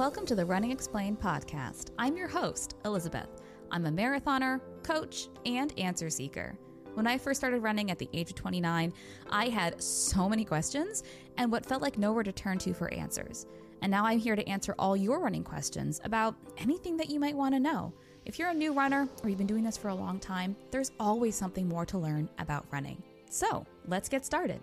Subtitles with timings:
[0.00, 1.90] Welcome to the Running Explained podcast.
[1.98, 3.28] I'm your host, Elizabeth.
[3.70, 6.56] I'm a marathoner, coach, and answer seeker.
[6.94, 8.94] When I first started running at the age of 29,
[9.28, 11.02] I had so many questions
[11.36, 13.44] and what felt like nowhere to turn to for answers.
[13.82, 17.36] And now I'm here to answer all your running questions about anything that you might
[17.36, 17.92] want to know.
[18.24, 20.92] If you're a new runner or you've been doing this for a long time, there's
[20.98, 23.02] always something more to learn about running.
[23.28, 24.62] So let's get started.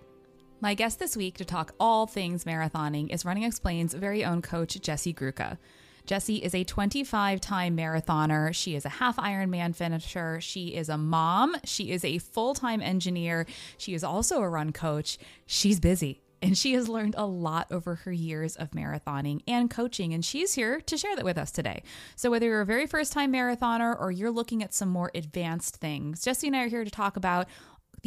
[0.59, 4.81] My guest this week to talk all things marathoning is Running Explain's very own coach,
[4.81, 5.59] Jessie Gruca.
[6.07, 8.55] Jessie is a 25 time marathoner.
[8.55, 10.41] She is a half Ironman finisher.
[10.41, 11.55] She is a mom.
[11.63, 13.45] She is a full time engineer.
[13.77, 15.19] She is also a run coach.
[15.45, 20.13] She's busy and she has learned a lot over her years of marathoning and coaching,
[20.13, 21.83] and she's here to share that with us today.
[22.15, 25.77] So, whether you're a very first time marathoner or you're looking at some more advanced
[25.77, 27.47] things, Jessie and I are here to talk about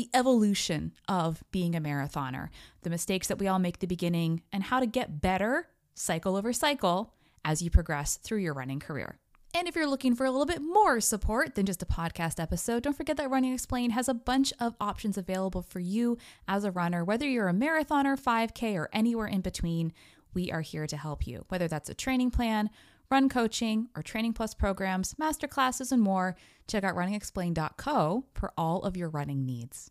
[0.00, 2.48] the evolution of being a marathoner,
[2.80, 6.54] the mistakes that we all make the beginning, and how to get better cycle over
[6.54, 7.12] cycle
[7.44, 9.18] as you progress through your running career.
[9.52, 12.82] And if you're looking for a little bit more support than just a podcast episode,
[12.82, 16.16] don't forget that Running Explained has a bunch of options available for you
[16.48, 19.92] as a runner, whether you're a marathoner, 5K, or anywhere in between.
[20.32, 22.70] We are here to help you, whether that's a training plan,
[23.10, 26.36] run coaching, or training plus programs, master classes, and more.
[26.68, 29.90] Check out runningexplained.co for all of your running needs.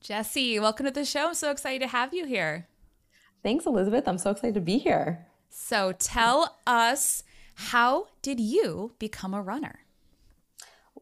[0.00, 1.28] Jessie, welcome to the show.
[1.28, 2.66] I'm so excited to have you here.
[3.42, 4.08] Thanks, Elizabeth.
[4.08, 5.26] I'm so excited to be here.
[5.48, 7.22] So tell us,
[7.54, 9.80] how did you become a runner?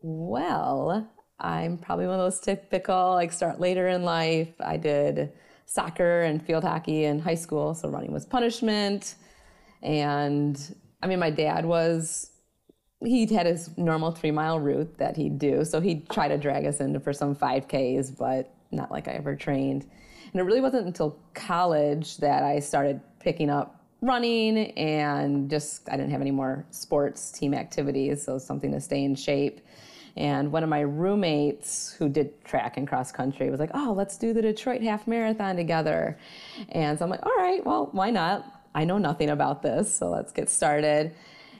[0.02, 1.08] Well,
[1.40, 4.54] I'm probably one of those typical, like, start later in life.
[4.60, 5.32] I did
[5.66, 9.16] soccer and field hockey in high school, so running was punishment.
[9.86, 12.32] And I mean, my dad was,
[13.04, 15.64] he had his normal three mile route that he'd do.
[15.64, 19.36] So he'd try to drag us into for some 5Ks, but not like I ever
[19.36, 19.88] trained.
[20.32, 25.96] And it really wasn't until college that I started picking up running and just I
[25.96, 29.60] didn't have any more sports team activities, so something to stay in shape.
[30.16, 34.16] And one of my roommates who did track and cross country was like, "Oh, let's
[34.16, 36.18] do the Detroit half marathon together."
[36.70, 38.55] And so I'm like, "All right, well, why not?
[38.76, 41.12] I know nothing about this, so let's get started."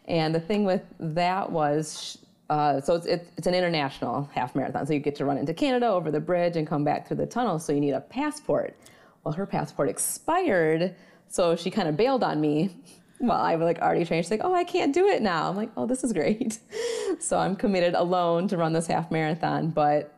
[0.07, 2.19] And the thing with that was
[2.49, 4.87] uh, so it's, it's an international half marathon.
[4.87, 7.27] So you get to run into Canada over the bridge and come back through the
[7.27, 7.59] tunnel.
[7.59, 8.77] So you need a passport.
[9.25, 10.95] Well, her passport expired,
[11.29, 12.77] so she kind of bailed on me
[13.19, 14.25] while I was like already trained.
[14.25, 16.59] She's like, "Oh, I can't do it now." I'm like, "Oh, this is great."
[17.19, 20.15] so I'm committed alone to run this half marathon, but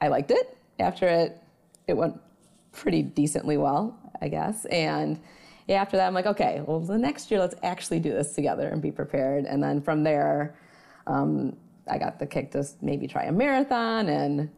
[0.00, 0.56] I liked it.
[0.78, 1.42] After it,
[1.88, 2.20] it went
[2.70, 5.18] pretty decently well, I guess, and
[5.68, 8.82] after that, I'm like, okay, well, the next year, let's actually do this together and
[8.82, 9.46] be prepared.
[9.46, 10.54] And then from there,
[11.06, 11.56] um,
[11.88, 14.50] I got the kick to maybe try a marathon and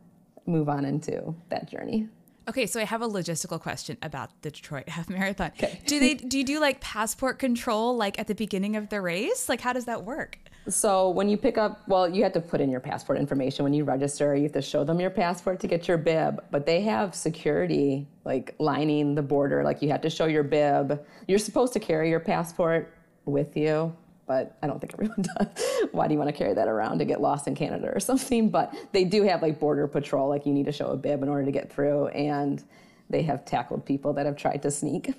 [0.47, 2.09] move on into that journey.
[2.49, 5.51] Okay, so I have a logistical question about the Detroit Half Marathon.
[5.57, 5.81] Okay.
[5.87, 9.49] do they do you do like passport control like at the beginning of the race?
[9.49, 10.39] Like how does that work?
[10.69, 13.73] So when you pick up, well, you have to put in your passport information when
[13.73, 14.35] you register.
[14.35, 18.09] You have to show them your passport to get your bib, but they have security
[18.25, 19.63] like lining the border.
[19.63, 21.05] Like you have to show your bib.
[21.29, 22.93] You're supposed to carry your passport
[23.27, 23.95] with you,
[24.27, 25.49] but I don't think everyone does.
[25.93, 28.51] Why do you want to carry that around to get lost in Canada or something?
[28.51, 30.29] But they do have like border patrol.
[30.29, 32.63] Like you need to show a bib in order to get through, and
[33.09, 35.15] they have tackled people that have tried to sneak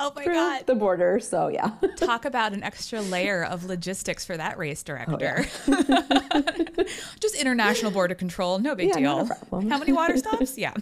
[0.00, 0.66] Oh my god.
[0.66, 1.72] The border, so yeah.
[1.96, 5.44] Talk about an extra layer of logistics for that race director.
[5.68, 6.84] Oh, yeah.
[7.20, 9.28] Just international border control, no big yeah, deal.
[9.50, 10.58] How many water stops?
[10.58, 10.74] Yeah.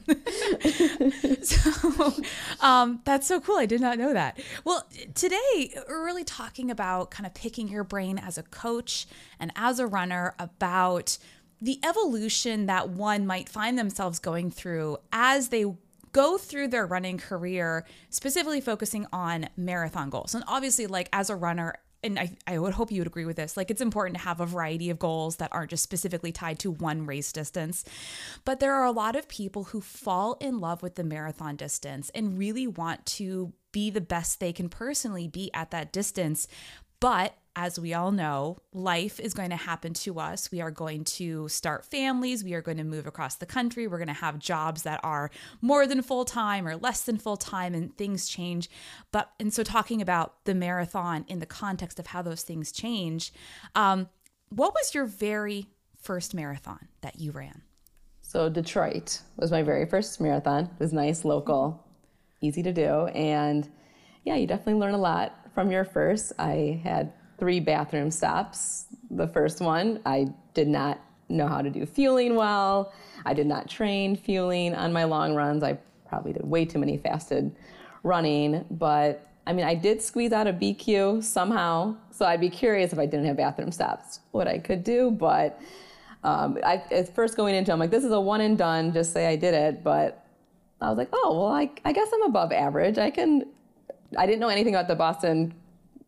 [1.42, 2.14] so
[2.60, 3.56] um, that's so cool.
[3.56, 4.40] I did not know that.
[4.64, 9.06] Well, today we're really talking about kind of picking your brain as a coach
[9.38, 11.18] and as a runner about
[11.60, 15.66] the evolution that one might find themselves going through as they
[16.12, 20.34] go through their running career, specifically focusing on marathon goals.
[20.34, 23.36] And obviously, like as a runner, and I, I would hope you would agree with
[23.36, 26.58] this, like it's important to have a variety of goals that aren't just specifically tied
[26.60, 27.84] to one race distance.
[28.44, 32.10] But there are a lot of people who fall in love with the marathon distance
[32.14, 36.48] and really want to be the best they can personally be at that distance.
[37.00, 40.50] But as we all know, life is going to happen to us.
[40.50, 42.44] We are going to start families.
[42.44, 43.86] We are going to move across the country.
[43.86, 45.30] We're going to have jobs that are
[45.60, 48.70] more than full time or less than full time, and things change.
[49.10, 53.32] But, and so talking about the marathon in the context of how those things change,
[53.74, 54.08] um,
[54.48, 55.66] what was your very
[56.00, 57.62] first marathon that you ran?
[58.22, 60.64] So, Detroit was my very first marathon.
[60.64, 61.84] It was nice, local,
[62.40, 63.06] easy to do.
[63.08, 63.68] And
[64.24, 66.32] yeah, you definitely learn a lot from your first.
[66.38, 68.86] I had three bathroom stops.
[69.10, 72.92] The first one, I did not know how to do fueling well.
[73.24, 75.62] I did not train fueling on my long runs.
[75.62, 75.78] I
[76.08, 77.54] probably did way too many fasted
[78.02, 81.96] running, but I mean, I did squeeze out a BQ somehow.
[82.10, 85.10] So I'd be curious if I didn't have bathroom stops, what I could do.
[85.10, 85.60] But
[86.22, 88.92] um, I, at first going into, I'm like, this is a one and done.
[88.92, 89.82] Just say I did it.
[89.82, 90.24] But
[90.80, 92.98] I was like, oh, well, I, I guess I'm above average.
[92.98, 93.44] I can,
[94.16, 95.54] I didn't know anything about the Boston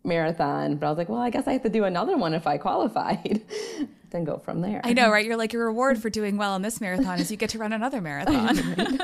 [0.05, 2.47] marathon, but I was like, well, I guess I have to do another one if
[2.47, 3.43] I qualified.
[4.13, 4.81] then go from there.
[4.85, 5.25] I know, right?
[5.25, 7.73] You're like, your reward for doing well in this marathon is you get to run
[7.73, 8.57] another marathon.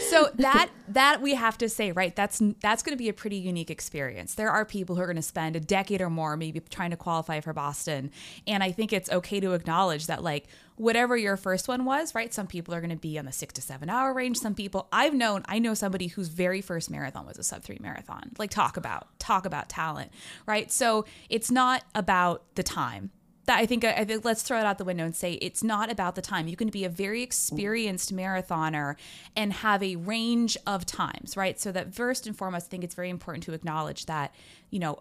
[0.00, 2.14] so that that we have to say, right?
[2.14, 4.34] That's that's going to be a pretty unique experience.
[4.34, 6.96] There are people who are going to spend a decade or more maybe trying to
[6.96, 8.10] qualify for Boston,
[8.46, 10.46] and I think it's okay to acknowledge that like
[10.80, 12.32] whatever your first one was, right?
[12.32, 14.38] Some people are going to be on the 6 to 7 hour range.
[14.38, 17.78] Some people I've known, I know somebody whose very first marathon was a sub 3
[17.80, 18.30] marathon.
[18.38, 20.10] Like talk about talk about talent,
[20.46, 20.72] right?
[20.72, 23.10] So it's not about the time
[23.44, 25.92] that I think I think let's throw it out the window and say it's not
[25.92, 26.48] about the time.
[26.48, 28.96] You can be a very experienced marathoner
[29.36, 31.60] and have a range of times, right?
[31.60, 34.34] So that first and foremost, I think it's very important to acknowledge that,
[34.70, 35.00] you know,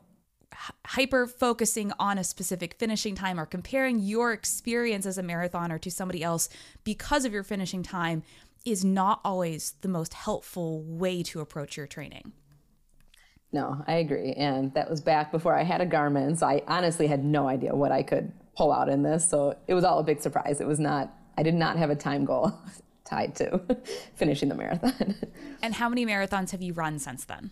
[0.86, 5.92] hyper focusing on a specific finishing time or comparing your experience as a marathoner to
[5.92, 6.50] somebody else
[6.84, 8.24] because of your finishing time
[8.66, 12.34] is not always the most helpful way to approach your training.
[13.52, 14.34] No, I agree.
[14.34, 16.38] And that was back before I had a Garmin.
[16.38, 19.28] So I honestly had no idea what I could pull out in this.
[19.28, 20.62] So it was all a big surprise.
[20.62, 22.54] It was not, I did not have a time goal
[23.06, 23.62] tied to
[24.16, 25.16] finishing the marathon.
[25.64, 27.52] and how many marathons have you run since then?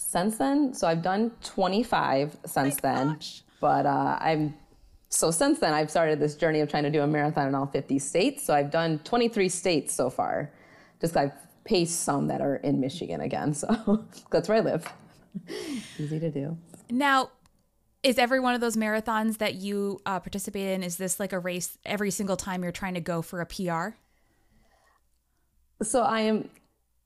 [0.00, 3.14] Since then, so I've done 25 since then.
[3.14, 3.42] Gosh.
[3.60, 4.54] But uh, I'm
[5.08, 7.66] so since then I've started this journey of trying to do a marathon in all
[7.66, 8.44] 50 states.
[8.44, 10.52] So I've done 23 states so far.
[11.00, 11.32] Just I've
[11.64, 13.52] paced some that are in Michigan again.
[13.54, 14.90] So that's where I live.
[15.98, 16.56] Easy to do.
[16.88, 17.30] Now,
[18.04, 21.40] is every one of those marathons that you uh, participate in is this like a
[21.40, 23.96] race every single time you're trying to go for a pr
[25.82, 26.48] so i am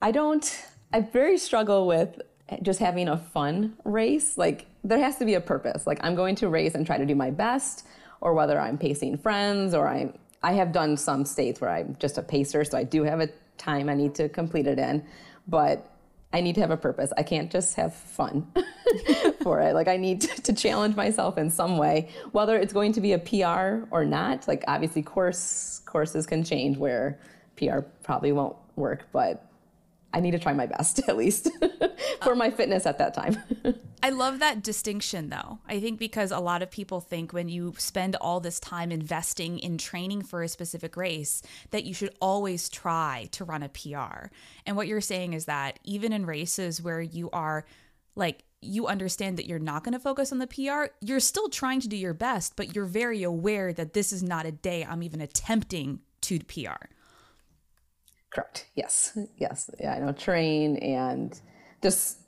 [0.02, 2.20] i don't i very struggle with
[2.62, 6.34] just having a fun race like there has to be a purpose like i'm going
[6.34, 7.86] to race and try to do my best
[8.20, 10.12] or whether i'm pacing friends or i'm
[10.42, 13.28] i have done some states where i'm just a pacer so i do have a
[13.56, 15.04] time i need to complete it in
[15.48, 15.88] but
[16.32, 17.12] I need to have a purpose.
[17.16, 18.46] I can't just have fun
[19.42, 19.74] for it.
[19.74, 23.12] Like I need to, to, challenge myself in some way, whether it's going to be
[23.12, 24.48] a PR or not.
[24.48, 27.18] Like obviously course courses can change where
[27.56, 29.44] PR probably won't work, but
[30.12, 31.48] I need to try my best at least
[32.22, 33.36] for my fitness at that time.
[34.02, 35.60] I love that distinction though.
[35.68, 39.58] I think because a lot of people think when you spend all this time investing
[39.58, 44.26] in training for a specific race that you should always try to run a PR.
[44.66, 47.64] And what you're saying is that even in races where you are
[48.14, 51.80] like you understand that you're not going to focus on the PR, you're still trying
[51.80, 55.02] to do your best, but you're very aware that this is not a day I'm
[55.02, 56.86] even attempting to PR.
[58.34, 58.67] Correct.
[58.75, 59.17] Yes.
[59.37, 59.70] Yes.
[59.79, 61.38] Yeah, I know train and
[61.82, 62.19] just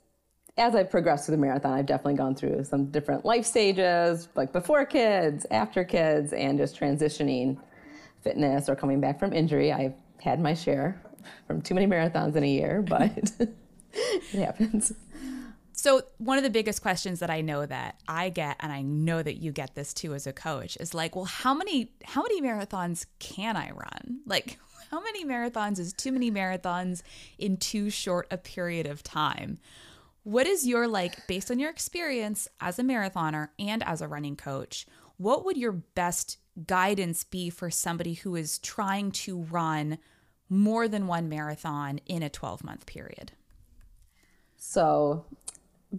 [0.57, 4.53] as I've progressed through the marathon, I've definitely gone through some different life stages, like
[4.53, 7.57] before kids, after kids, and just transitioning
[8.21, 9.73] fitness or coming back from injury.
[9.73, 11.01] I've had my share
[11.47, 13.53] from too many marathons in a year, but it
[14.33, 14.93] happens.
[15.73, 19.21] So, one of the biggest questions that I know that I get and I know
[19.21, 22.41] that you get this too as a coach is like, well, how many how many
[22.41, 24.21] marathons can I run?
[24.25, 24.57] Like
[24.91, 27.01] how many marathons is too many marathons
[27.37, 29.59] in too short a period of time?
[30.23, 34.35] What is your like based on your experience as a marathoner and as a running
[34.35, 34.87] coach?
[35.17, 39.97] What would your best guidance be for somebody who is trying to run
[40.49, 43.33] more than one marathon in a 12 month period?
[44.57, 45.25] So,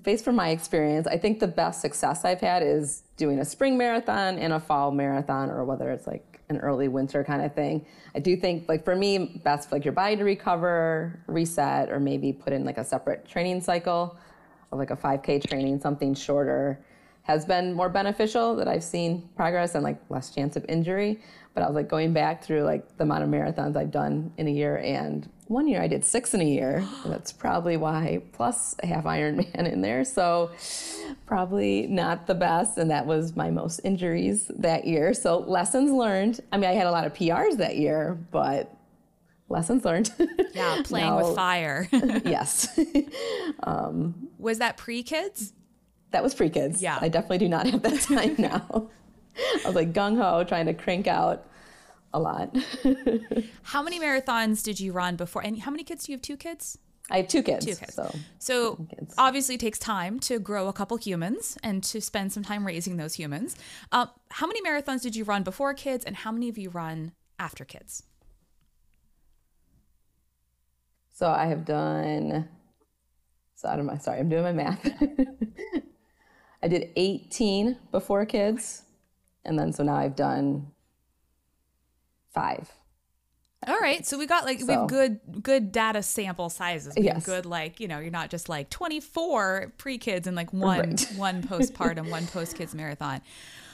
[0.02, 3.78] based from my experience, I think the best success I've had is doing a spring
[3.78, 7.84] marathon and a fall marathon, or whether it's like an early winter kind of thing.
[8.14, 11.98] I do think, like for me, best for like your body to recover, reset, or
[12.00, 14.16] maybe put in like a separate training cycle
[14.72, 16.80] of like a 5K training, something shorter,
[17.22, 21.20] has been more beneficial that I've seen progress and like less chance of injury.
[21.56, 24.46] But I was like going back through like the amount of marathons I've done in
[24.46, 26.86] a year and one year I did six in a year.
[27.06, 30.04] That's probably why, plus a half Ironman in there.
[30.04, 30.50] So
[31.24, 32.76] probably not the best.
[32.76, 35.14] And that was my most injuries that year.
[35.14, 36.40] So lessons learned.
[36.52, 38.76] I mean, I had a lot of PRs that year, but
[39.48, 40.12] lessons learned.
[40.52, 41.88] Yeah, playing with fire.
[41.92, 42.78] yes.
[43.62, 45.54] Um, was that pre kids?
[46.10, 46.82] That was pre kids.
[46.82, 46.98] Yeah.
[47.00, 48.90] I definitely do not have that time now.
[49.64, 51.46] I was like gung ho trying to crank out
[52.12, 52.56] a lot.
[53.62, 55.42] how many marathons did you run before?
[55.42, 56.22] And how many kids do you have?
[56.22, 56.78] Two kids?
[57.10, 57.64] I have two kids.
[57.64, 57.94] Two kids.
[57.94, 59.14] So, so kids.
[59.16, 62.96] obviously it takes time to grow a couple humans and to spend some time raising
[62.96, 63.54] those humans.
[63.92, 67.12] Uh, how many marathons did you run before kids, and how many of you run
[67.38, 68.02] after kids?
[71.12, 72.48] So I have done
[73.54, 74.02] So I don't.
[74.02, 74.84] Sorry, I'm doing my math.
[76.62, 78.82] I did 18 before kids,
[79.46, 80.72] and then so now I've done
[82.34, 82.70] five.
[83.66, 86.94] All right, so we got like we have good good data sample sizes.
[86.96, 87.24] We Yes.
[87.24, 91.12] good like you know you're not just like 24 pre kids and like one Right.
[91.16, 93.22] one postpartum, one post kids marathon.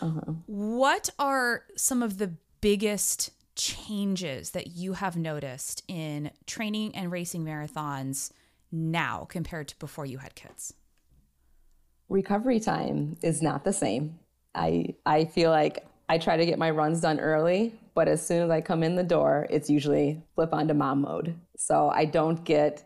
[0.00, 0.32] Uh-huh.
[0.46, 7.44] What are some of the biggest changes that you have noticed in training and racing
[7.44, 8.30] marathons
[8.70, 10.74] now compared to before you had kids?
[12.08, 14.18] recovery time is not the same.
[14.54, 18.42] I I feel like I try to get my runs done early, but as soon
[18.42, 21.34] as I come in the door, it's usually flip onto mom mode.
[21.56, 22.84] So I don't get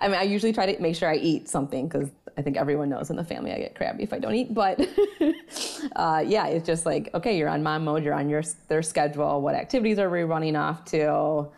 [0.00, 2.88] I mean, I usually try to make sure I eat something because I think everyone
[2.88, 4.54] knows in the family I get crabby if I don't eat.
[4.54, 4.80] But
[5.96, 9.42] uh, yeah, it's just like, okay, you're on mom mode, you're on your their schedule.
[9.42, 11.48] What activities are we running off to?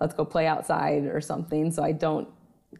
[0.00, 1.72] Let's go play outside or something.
[1.72, 2.28] So I don't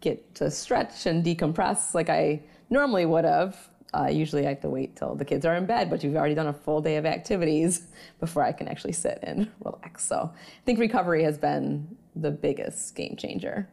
[0.00, 3.56] get to stretch and decompress like I normally would have.
[3.94, 6.34] Uh, usually I have to wait till the kids are in bed, but you've already
[6.34, 7.88] done a full day of activities
[8.20, 10.04] before I can actually sit and relax.
[10.04, 13.68] So I think recovery has been the biggest game changer.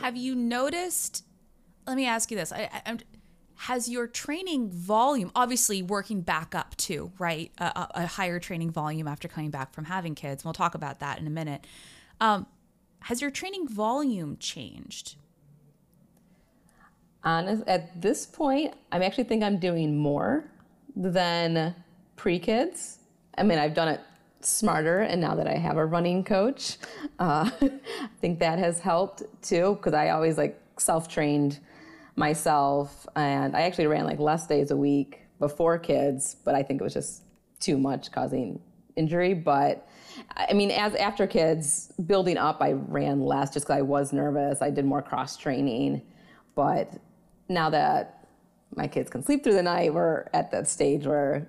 [0.00, 1.24] Have you noticed?
[1.86, 2.98] Let me ask you this: I, I,
[3.54, 7.52] Has your training volume, obviously working back up too, right?
[7.58, 10.44] A, a, a higher training volume after coming back from having kids.
[10.44, 11.66] We'll talk about that in a minute.
[12.20, 12.46] Um,
[13.00, 15.16] has your training volume changed?
[17.26, 20.44] Honest at this point i actually think i'm doing more
[20.94, 21.74] than
[22.14, 23.00] pre-kids.
[23.36, 24.00] I mean i've done it
[24.40, 26.78] smarter and now that i have a running coach
[27.18, 27.70] uh, i
[28.20, 31.58] think that has helped too because i always like self-trained
[32.14, 36.80] myself and i actually ran like less days a week before kids but i think
[36.80, 37.22] it was just
[37.58, 38.60] too much causing
[38.94, 39.34] injury.
[39.34, 39.86] But
[40.36, 44.62] i mean as after kids building up i ran less just because i was nervous.
[44.62, 46.02] I did more cross training
[46.54, 46.90] but
[47.48, 48.26] now that
[48.74, 51.48] my kids can sleep through the night, we're at that stage where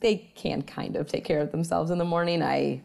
[0.00, 2.42] they can kind of take care of themselves in the morning.
[2.42, 2.82] I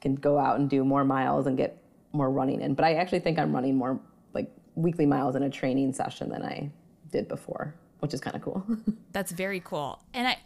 [0.00, 1.82] can go out and do more miles and get
[2.12, 2.74] more running in.
[2.74, 4.00] But I actually think I'm running more
[4.34, 6.70] like weekly miles in a training session than I
[7.10, 8.64] did before, which is kind of cool.
[9.12, 10.02] That's very cool.
[10.12, 10.38] And I,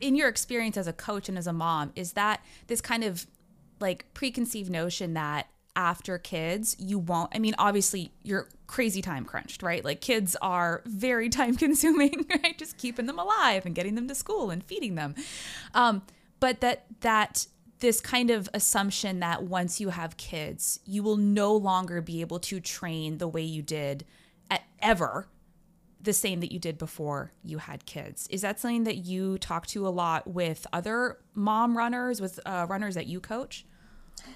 [0.00, 3.26] in your experience as a coach and as a mom, is that this kind of
[3.80, 5.48] like preconceived notion that
[5.78, 9.84] after kids, you won't, I mean, obviously you're crazy time crunched, right?
[9.84, 12.58] Like kids are very time consuming, right?
[12.58, 15.14] Just keeping them alive and getting them to school and feeding them.
[15.74, 16.02] Um,
[16.40, 17.46] but that, that,
[17.78, 22.40] this kind of assumption that once you have kids, you will no longer be able
[22.40, 24.04] to train the way you did
[24.50, 25.28] at ever
[26.00, 28.26] the same that you did before you had kids.
[28.32, 32.66] Is that something that you talk to a lot with other mom runners, with uh,
[32.68, 33.64] runners that you coach?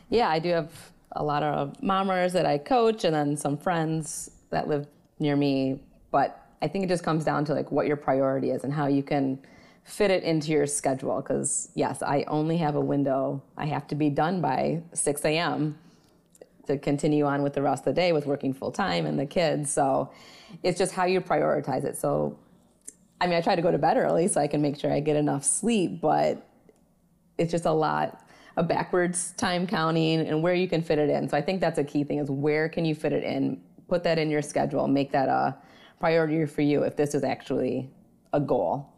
[0.09, 4.31] yeah, I do have a lot of mommers that I coach and then some friends
[4.51, 4.87] that live
[5.19, 5.81] near me.
[6.11, 8.87] But I think it just comes down to like what your priority is and how
[8.87, 9.39] you can
[9.85, 11.21] fit it into your schedule.
[11.21, 13.43] Because yes, I only have a window.
[13.57, 15.79] I have to be done by 6 a.m.
[16.67, 19.27] to continue on with the rest of the day with working full time and the
[19.27, 19.73] kids.
[19.73, 20.11] So
[20.63, 21.97] it's just how you prioritize it.
[21.97, 22.39] So,
[23.21, 25.01] I mean, I try to go to bed early so I can make sure I
[25.01, 26.47] get enough sleep, but
[27.39, 28.22] it's just a lot
[28.57, 31.29] of backwards time counting and where you can fit it in.
[31.29, 33.61] So I think that's a key thing is where can you fit it in?
[33.89, 35.57] Put that in your schedule, make that a
[36.01, 37.91] priority for you if this is actually
[38.33, 38.93] a goal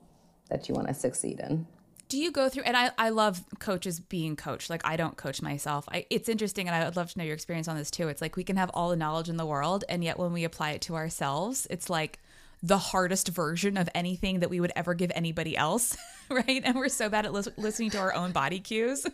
[0.51, 1.67] that you want to succeed in.
[2.09, 4.71] Do you go through and I, I love coaches being coached.
[4.71, 5.87] Like I don't coach myself.
[5.91, 8.09] I, it's interesting and I would love to know your experience on this too.
[8.09, 10.45] It's like we can have all the knowledge in the world and yet when we
[10.45, 12.21] apply it to ourselves, it's like
[12.65, 15.99] the hardest version of anything that we would ever give anybody else,
[16.31, 16.63] right?
[16.65, 19.07] And we're so bad at lis- listening to our own body cues.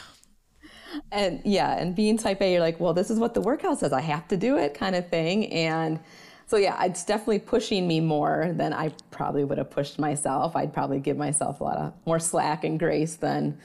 [1.12, 3.94] and yeah, and being type A, you're like, well, this is what the workout says.
[3.94, 5.50] I have to do it, kind of thing.
[5.50, 5.98] And
[6.46, 10.54] so yeah, it's definitely pushing me more than I probably would have pushed myself.
[10.54, 13.58] I'd probably give myself a lot of more slack and grace than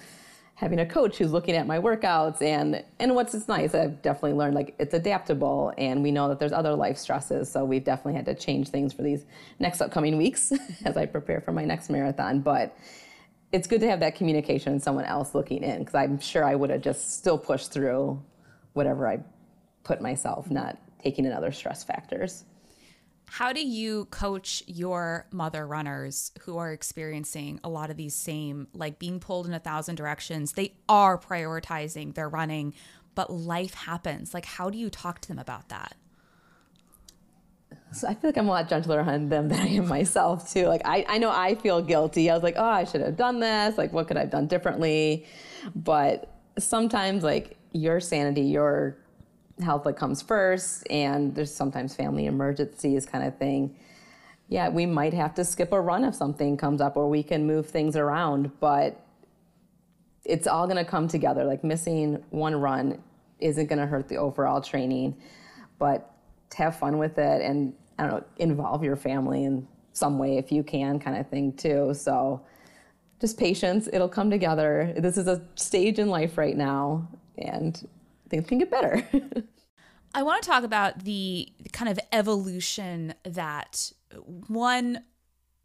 [0.55, 3.73] having a coach who's looking at my workouts and and what's it's nice.
[3.73, 7.51] I've definitely learned like it's adaptable and we know that there's other life stresses.
[7.51, 9.25] So we've definitely had to change things for these
[9.59, 10.53] next upcoming weeks
[10.85, 12.39] as i prepare for my next marathon.
[12.41, 12.77] But
[13.53, 16.55] it's good to have that communication and someone else looking in because i'm sure i
[16.55, 18.21] would have just still pushed through
[18.73, 19.19] whatever i
[19.83, 22.43] put myself not taking in other stress factors
[23.37, 28.67] How do you coach your mother runners who are experiencing a lot of these same,
[28.75, 30.51] like being pulled in a thousand directions?
[30.51, 32.75] They are prioritizing their running,
[33.15, 34.35] but life happens.
[34.35, 35.95] Like, how do you talk to them about that?
[37.91, 40.67] So I feel like I'm a lot gentler on them than I am myself too.
[40.67, 42.29] Like I, I know I feel guilty.
[42.29, 43.79] I was like, oh, I should have done this.
[43.79, 45.25] Like, what could I have done differently?
[45.75, 48.95] But sometimes, like your sanity, your
[49.61, 53.75] health like comes first and there's sometimes family emergencies kind of thing.
[54.47, 57.45] Yeah we might have to skip a run if something comes up or we can
[57.45, 58.99] move things around but
[60.25, 61.43] it's all going to come together.
[61.43, 63.01] Like missing one run
[63.39, 65.15] isn't going to hurt the overall training
[65.79, 66.09] but
[66.55, 70.51] have fun with it and i don't know involve your family in some way if
[70.51, 71.93] you can kind of thing too.
[71.93, 72.41] So
[73.21, 73.87] just patience.
[73.93, 74.93] It'll come together.
[74.97, 77.07] This is a stage in life right now
[77.37, 77.87] and
[78.33, 79.07] things can get better.
[80.15, 83.91] I want to talk about the kind of evolution that
[84.47, 85.03] one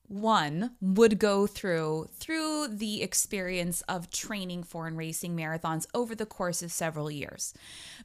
[0.06, 6.24] one would go through through the experience of training for and racing marathons over the
[6.24, 7.52] course of several years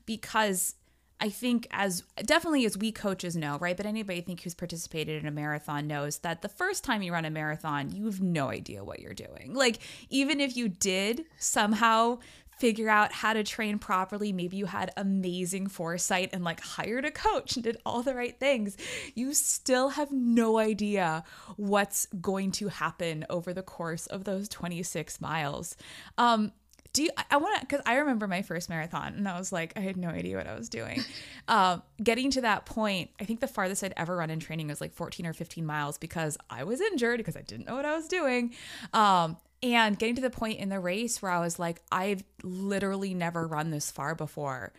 [0.06, 0.76] because
[1.22, 3.78] I think as definitely as we coaches know, right?
[3.78, 7.14] But anybody I think who's participated in a marathon knows that the first time you
[7.14, 9.54] run a marathon, you have no idea what you're doing.
[9.54, 9.80] Like
[10.10, 12.20] even if you did somehow
[12.58, 14.32] figure out how to train properly.
[14.32, 18.40] Maybe you had amazing foresight and like hired a coach and did all the right
[18.40, 18.78] things.
[19.16, 21.24] You still have no idea
[21.58, 25.76] what's going to happen over the course of those 26 miles.
[26.18, 26.52] Um,
[26.94, 29.74] do you, I want to, because I remember my first marathon and I was like,
[29.76, 31.04] I had no idea what I was doing.
[31.50, 34.80] Um, getting to that point, I think the farthest I'd ever run in training was
[34.80, 37.94] like 14 or 15 miles because I was injured because I didn't know what I
[37.94, 38.54] was doing.
[38.94, 43.14] Um, and getting to the point in the race where I was like, I've literally
[43.14, 44.74] never run this far before.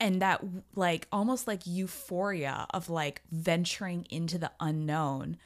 [0.00, 0.44] And that,
[0.76, 5.38] like, almost like euphoria of like venturing into the unknown.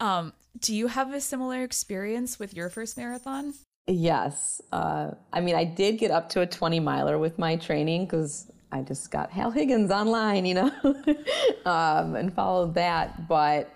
[0.00, 3.54] Um, do you have a similar experience with your first marathon?
[3.86, 4.60] Yes.
[4.72, 8.50] Uh, I mean, I did get up to a 20 miler with my training because
[8.72, 10.72] I just got Hal Higdon online, you know,
[11.64, 13.28] um, and followed that.
[13.28, 13.72] But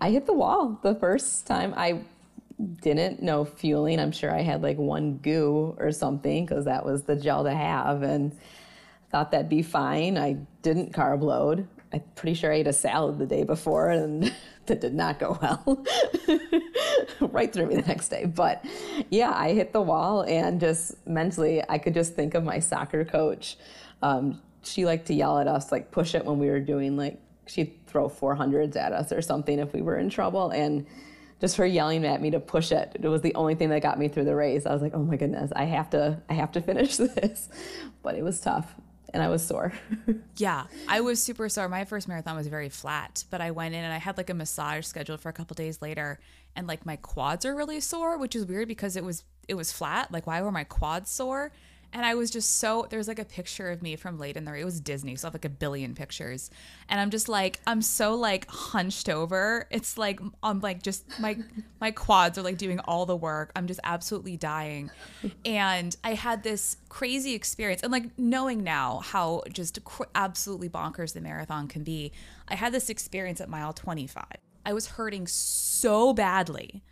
[0.00, 1.74] I hit the wall the first time.
[1.76, 2.00] I
[2.80, 4.00] didn't know fueling.
[4.00, 7.54] I'm sure I had like one goo or something because that was the gel to
[7.54, 8.36] have and
[9.10, 10.16] thought that'd be fine.
[10.16, 11.68] I didn't carb load.
[11.92, 14.32] I'm pretty sure I ate a salad the day before and
[14.66, 15.84] that did not go well.
[17.20, 18.24] right through me the next day.
[18.24, 18.64] But
[19.10, 23.04] yeah, I hit the wall and just mentally, I could just think of my soccer
[23.04, 23.58] coach.
[24.02, 27.20] Um, she liked to yell at us, like push it when we were doing like,
[27.46, 30.50] she'd throw 400s at us or something if we were in trouble.
[30.50, 30.86] And
[31.40, 32.96] just her yelling at me to push it.
[33.00, 34.66] It was the only thing that got me through the race.
[34.66, 37.48] I was like, oh my goodness, I have to, I have to finish this.
[38.02, 38.74] But it was tough
[39.12, 39.72] and I was sore.
[40.36, 41.68] yeah, I was super sore.
[41.68, 44.34] My first marathon was very flat, but I went in and I had like a
[44.34, 46.18] massage scheduled for a couple days later,
[46.54, 49.72] and like my quads are really sore, which is weird because it was it was
[49.72, 50.12] flat.
[50.12, 51.52] Like, why were my quads sore?
[51.96, 54.52] And I was just so there's like a picture of me from late in the
[54.52, 56.50] it was Disney, so I have like a billion pictures.
[56.90, 59.66] And I'm just like I'm so like hunched over.
[59.70, 61.38] It's like I'm like just my
[61.80, 63.50] my quads are like doing all the work.
[63.56, 64.90] I'm just absolutely dying.
[65.46, 71.14] And I had this crazy experience and like knowing now how just cr- absolutely bonkers
[71.14, 72.12] the marathon can be.
[72.46, 74.22] I had this experience at mile 25.
[74.66, 76.82] I was hurting so badly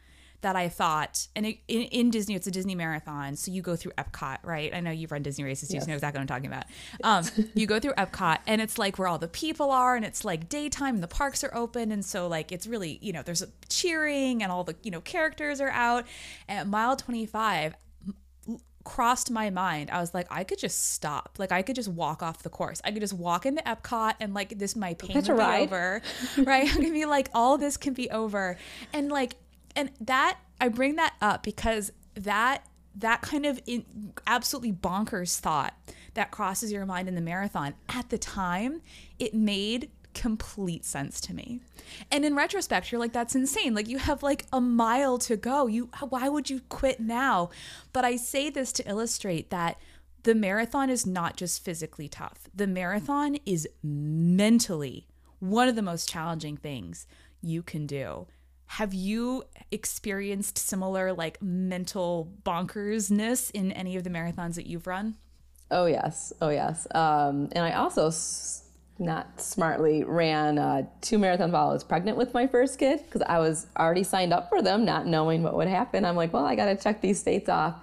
[0.45, 3.77] that I thought, and it, in, in, Disney, it's a Disney marathon, so you go
[3.77, 4.75] through Epcot, right?
[4.75, 5.83] I know you've run Disney races, yes.
[5.83, 6.65] you know exactly what I'm talking about.
[7.03, 10.23] Um, you go through Epcot, and it's like where all the people are, and it's
[10.23, 13.43] like daytime, and the parks are open, and so like it's really, you know, there's
[13.71, 16.05] cheering, and all the you know characters are out.
[16.47, 17.75] At mile 25,
[18.85, 19.91] crossed my mind.
[19.91, 21.37] I was like, I could just stop.
[21.39, 22.81] Like I could just walk off the course.
[22.85, 26.03] I could just walk into Epcot and like this my pain would be over.
[26.39, 26.69] right?
[26.75, 28.57] I'm gonna be like, all this can be over.
[28.93, 29.35] And like
[29.77, 33.85] and that I bring that up because that that kind of in,
[34.27, 35.75] absolutely bonkers thought
[36.15, 37.75] that crosses your mind in the marathon.
[37.89, 38.83] At the time
[39.19, 41.61] it made complete sense to me.
[42.13, 43.75] And in retrospect you're like that's insane.
[43.75, 45.67] Like you have like a mile to go.
[45.67, 47.51] You why would you quit now?
[47.93, 49.79] But i say this to illustrate that
[50.23, 52.49] the marathon is not just physically tough.
[52.55, 55.07] The marathon is mentally
[55.39, 57.07] one of the most challenging things
[57.43, 58.27] you can do
[58.67, 65.17] have you experienced similar like mental bonkersness in any of the marathons that you've run?
[65.71, 66.87] Oh yes, oh yes.
[66.95, 72.17] Um, and I also s- not smartly ran uh, two marathons while I was pregnant
[72.17, 75.57] with my first kid because I was already signed up for them, not knowing what
[75.57, 76.05] would happen.
[76.05, 77.77] I'm like, well, I got to check these states off.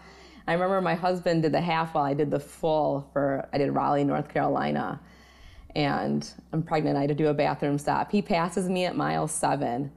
[0.48, 3.72] I remember my husband did the half while I did the full for I did
[3.72, 5.00] Raleigh, North Carolina,
[5.76, 6.98] and I'm pregnant.
[6.98, 8.12] I had to do a bathroom stop.
[8.12, 9.91] He passes me at mile seven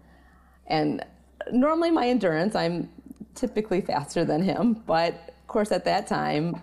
[0.67, 1.05] and
[1.53, 2.89] normally my endurance, I'm
[3.35, 6.61] typically faster than him, but of course at that time,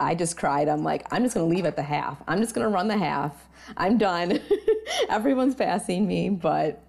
[0.00, 0.68] I just cried.
[0.68, 2.18] I'm like, I'm just going to leave at the half.
[2.26, 3.48] I'm just going to run the half.
[3.76, 4.40] I'm done.
[5.08, 6.82] Everyone's passing me, but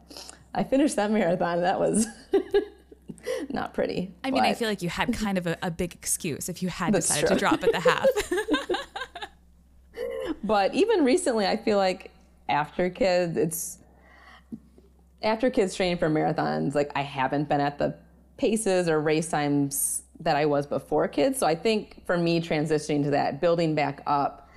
[0.56, 1.62] I finished that marathon.
[1.62, 2.08] That was
[3.50, 4.14] not pretty.
[4.24, 6.70] I mean, I feel like you had kind of a, a big excuse if you
[6.70, 7.36] had decided true.
[7.36, 8.08] to drop at the half.
[10.44, 12.10] but even recently, I feel like
[12.50, 13.78] after kids, it's
[15.24, 17.96] after kids training for marathons, like I haven't been at the
[18.38, 21.40] paces or race times that I was before kids.
[21.40, 24.50] So I think for me, transitioning to that, building back up,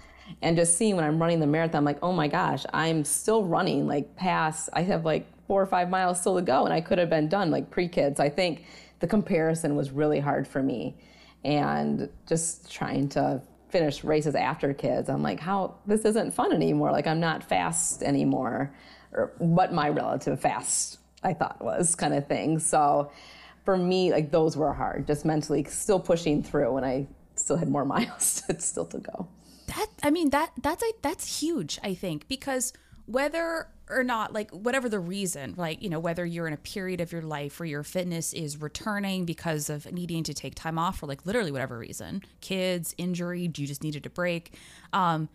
[0.43, 3.45] and just seeing when I'm running the marathon, I'm like, oh my gosh, I'm still
[3.45, 6.81] running like past, I have like four or five miles still to go, and I
[6.81, 8.19] could have been done like pre kids.
[8.19, 8.65] I think
[9.01, 10.97] the comparison was really hard for me.
[11.45, 16.91] And just trying to finish races after kids, I'm like, how, this isn't fun anymore.
[16.91, 18.75] Like, I'm not fast anymore,
[19.17, 22.59] or what my relative fast I thought was kind of thing.
[22.59, 23.11] So,
[23.65, 27.69] for me, like those were hard, just mentally still pushing through when I still had
[27.69, 29.29] more miles still to go.
[29.67, 32.73] That I mean that that's a, that's huge, I think, because
[33.07, 37.01] whether or not like whatever the reason like you know whether you're in a period
[37.01, 40.99] of your life where your fitness is returning because of needing to take time off
[40.99, 44.55] for like literally whatever reason kids injury you just needed a break
[44.93, 45.29] um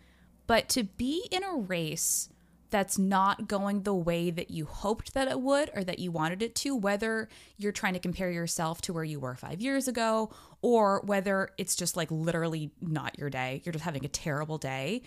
[0.46, 2.28] but to be in a race
[2.72, 6.42] that's not going the way that you hoped that it would or that you wanted
[6.42, 10.30] it to, whether you're trying to compare yourself to where you were five years ago
[10.62, 15.02] or whether it's just like literally not your day, you're just having a terrible day.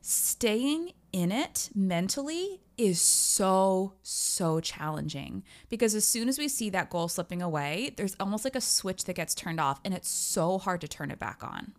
[0.00, 6.90] Staying in it mentally is so, so challenging because as soon as we see that
[6.90, 10.58] goal slipping away, there's almost like a switch that gets turned off and it's so
[10.58, 11.72] hard to turn it back on.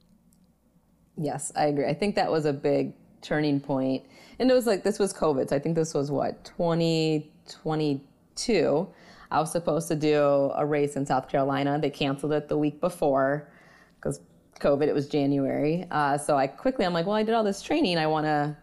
[1.17, 1.85] Yes, I agree.
[1.85, 4.05] I think that was a big turning point.
[4.39, 5.49] And it was like, this was COVID.
[5.49, 8.87] So I think this was what, 2022.
[9.31, 11.77] I was supposed to do a race in South Carolina.
[11.79, 13.47] They canceled it the week before
[13.95, 14.21] because
[14.59, 15.85] COVID, it was January.
[15.91, 17.97] Uh, so I quickly, I'm like, well, I did all this training.
[17.97, 18.55] I want to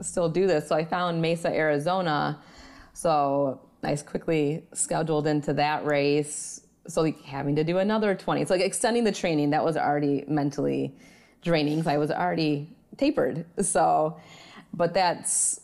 [0.00, 0.68] still do this.
[0.68, 2.38] So I found Mesa, Arizona.
[2.92, 6.60] So I quickly scheduled into that race.
[6.88, 8.44] So like having to do another 20.
[8.44, 10.94] So like extending the training that was already mentally
[11.42, 13.44] draining because I was already tapered.
[13.60, 14.18] So,
[14.72, 15.60] but that's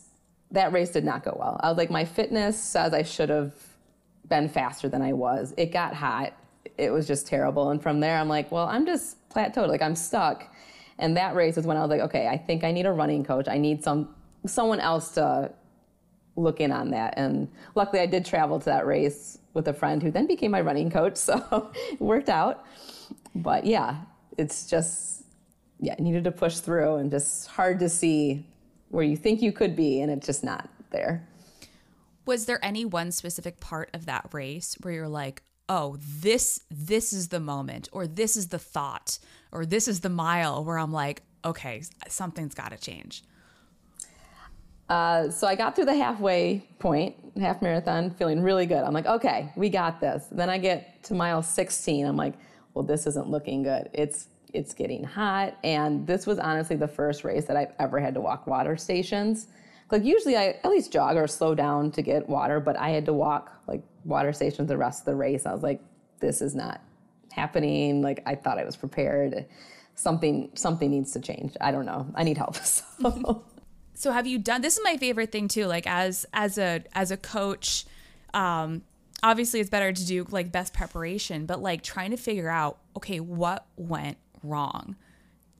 [0.51, 1.59] that race did not go well.
[1.61, 3.53] I was like, my fitness says I should have
[4.29, 5.53] been faster than I was.
[5.57, 6.33] It got hot.
[6.77, 7.71] It was just terrible.
[7.71, 9.67] And from there, I'm like, well, I'm just plateaued.
[9.67, 10.53] Like I'm stuck.
[10.99, 13.23] And that race is when I was like, okay, I think I need a running
[13.23, 13.47] coach.
[13.47, 14.15] I need some
[14.45, 15.51] someone else to
[16.35, 17.15] look in on that.
[17.17, 20.61] And luckily, I did travel to that race with a friend who then became my
[20.61, 21.17] running coach.
[21.17, 22.65] So it worked out.
[23.35, 24.01] But yeah,
[24.37, 25.12] it's just
[25.79, 28.45] yeah, needed to push through and just hard to see
[28.89, 31.27] where you think you could be and it's just not there.
[32.25, 37.11] Was there any one specific part of that race where you're like, "Oh, this this
[37.11, 39.19] is the moment or this is the thought
[39.51, 43.23] or this is the mile where I'm like, okay, something's got to change."
[44.89, 48.83] Uh, so I got through the halfway point, half marathon, feeling really good.
[48.83, 50.27] I'm like, okay, we got this.
[50.31, 52.05] Then I get to mile 16.
[52.05, 52.33] I'm like,
[52.73, 53.89] well, this isn't looking good.
[53.93, 55.57] It's it's getting hot.
[55.63, 59.47] And this was honestly the first race that I've ever had to walk water stations.
[59.91, 63.05] Like usually I at least jog or slow down to get water, but I had
[63.07, 65.45] to walk like water stations the rest of the race.
[65.45, 65.81] I was like,
[66.19, 66.81] this is not
[67.31, 68.01] happening.
[68.01, 69.45] Like I thought I was prepared.
[69.95, 71.55] Something something needs to change.
[71.59, 72.07] I don't know.
[72.15, 72.55] I need help.
[72.63, 73.43] So.
[73.93, 77.11] so have you done this is my favorite thing too like as as a as
[77.11, 77.85] a coach
[78.33, 78.81] um
[79.21, 83.19] obviously it's better to do like best preparation but like trying to figure out okay
[83.19, 84.95] what went wrong.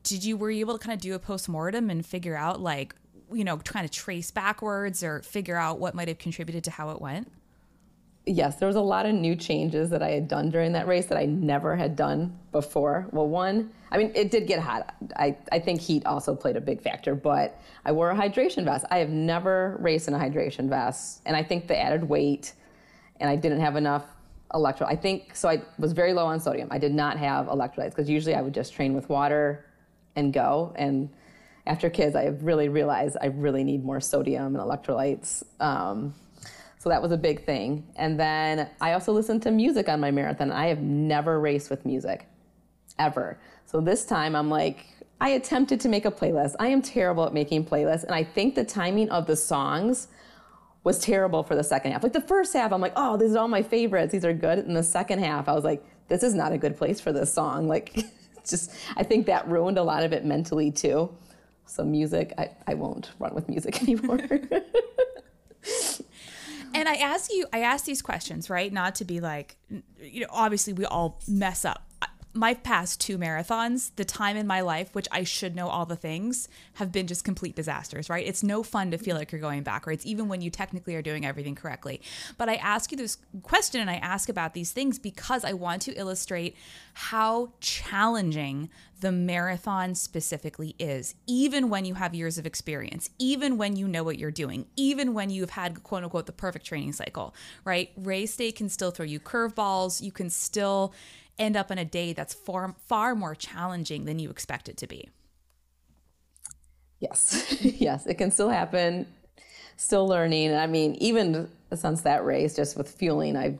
[0.04, 2.94] Did you were you able to kind of do a post-mortem and figure out like,
[3.32, 6.90] you know, trying to trace backwards or figure out what might have contributed to how
[6.90, 7.32] it went?
[8.26, 11.08] Yes, there was a lot of new changes that I had done during that race
[11.08, 13.08] that I never had done before.
[13.12, 14.96] Well, one, I mean, it did get hot.
[15.18, 18.86] I, I think heat also played a big factor, but I wore a hydration vest.
[18.90, 22.54] I have never raced in a hydration vest, and I think the added weight,
[23.20, 24.06] and I didn't have enough
[24.54, 24.90] electrolyte.
[24.90, 25.50] I think so.
[25.50, 26.68] I was very low on sodium.
[26.72, 29.66] I did not have electrolytes because usually I would just train with water
[30.16, 30.74] and go.
[30.76, 31.10] And
[31.66, 35.44] after kids, I really realized I really need more sodium and electrolytes.
[35.60, 36.14] Um,
[36.78, 37.88] so that was a big thing.
[37.96, 40.52] And then I also listened to music on my marathon.
[40.52, 42.28] I have never raced with music,
[43.00, 43.40] ever.
[43.66, 44.86] So this time I'm like,
[45.22, 46.56] I attempted to make a playlist.
[46.60, 48.04] I am terrible at making playlists.
[48.04, 50.10] And I think the timing of the songs
[50.84, 52.04] was terrible for the second half.
[52.04, 54.12] Like the first half, I'm like, oh, these are all my favorites.
[54.12, 54.60] These are good.
[54.60, 57.34] And the second half, I was like, this is not a good place for this
[57.34, 57.68] song.
[57.74, 58.06] Like,
[58.46, 61.10] just, I think that ruined a lot of it mentally too.
[61.66, 64.20] So music, I, I won't run with music anymore.
[66.74, 68.72] and I ask you, I ask these questions, right?
[68.72, 69.56] Not to be like,
[70.00, 71.88] you know, obviously we all mess up.
[72.34, 75.96] My past two marathons, the time in my life, which I should know all the
[75.96, 78.26] things, have been just complete disasters, right?
[78.26, 81.26] It's no fun to feel like you're going backwards, even when you technically are doing
[81.26, 82.02] everything correctly.
[82.38, 85.84] But I ask you this question and I ask about these things because I want
[85.84, 86.56] to illustrate
[86.94, 88.70] how challenging
[89.04, 94.04] the marathon specifically is, even when you have years of experience, even when you know
[94.04, 97.92] what you're doing, even when you've had quote unquote the perfect training cycle, right?
[97.98, 100.02] Race day can still throw you curveballs.
[100.02, 100.94] You can still
[101.40, 104.88] end up in a day that's far far more challenging than you expect it to
[104.88, 105.10] be.
[107.00, 109.08] Yes, yes, it can still happen.
[109.76, 110.54] Still learning.
[110.54, 113.60] I mean, even since that race, just with fueling, I've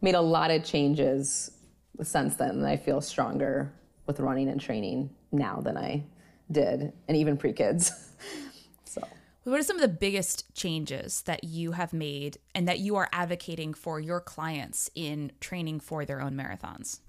[0.00, 1.52] made a lot of changes
[2.02, 2.50] since then.
[2.50, 3.72] And I feel stronger
[4.06, 6.02] with running and training now than I
[6.50, 8.10] did, and even pre kids.
[8.84, 9.02] so.
[9.44, 13.08] What are some of the biggest changes that you have made and that you are
[13.12, 17.00] advocating for your clients in training for their own marathons?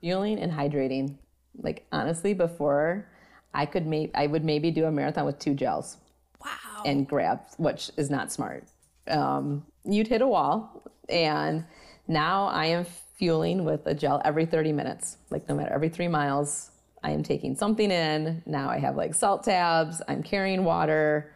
[0.00, 1.16] Fueling and hydrating.
[1.56, 3.08] Like honestly, before
[3.52, 5.96] I could maybe I would maybe do a marathon with two gels.
[6.42, 6.82] Wow.
[6.84, 8.64] And grab, which is not smart.
[9.08, 11.64] Um, you'd hit a wall, and
[12.08, 12.86] now I am
[13.16, 15.18] fueling with a gel every 30 minutes.
[15.30, 16.70] Like no matter every three miles,
[17.02, 18.42] I am taking something in.
[18.46, 20.00] Now I have like salt tabs.
[20.08, 21.32] I'm carrying water.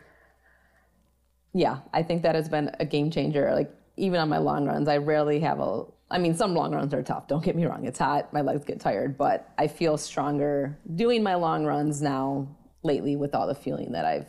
[1.53, 3.55] Yeah, I think that has been a game changer.
[3.55, 6.93] Like even on my long runs, I rarely have a I mean, some long runs
[6.95, 7.29] are tough.
[7.29, 7.87] Don't get me wrong.
[7.87, 8.33] It's hot.
[8.33, 12.49] My legs get tired, but I feel stronger doing my long runs now
[12.83, 14.29] lately with all the fueling that I've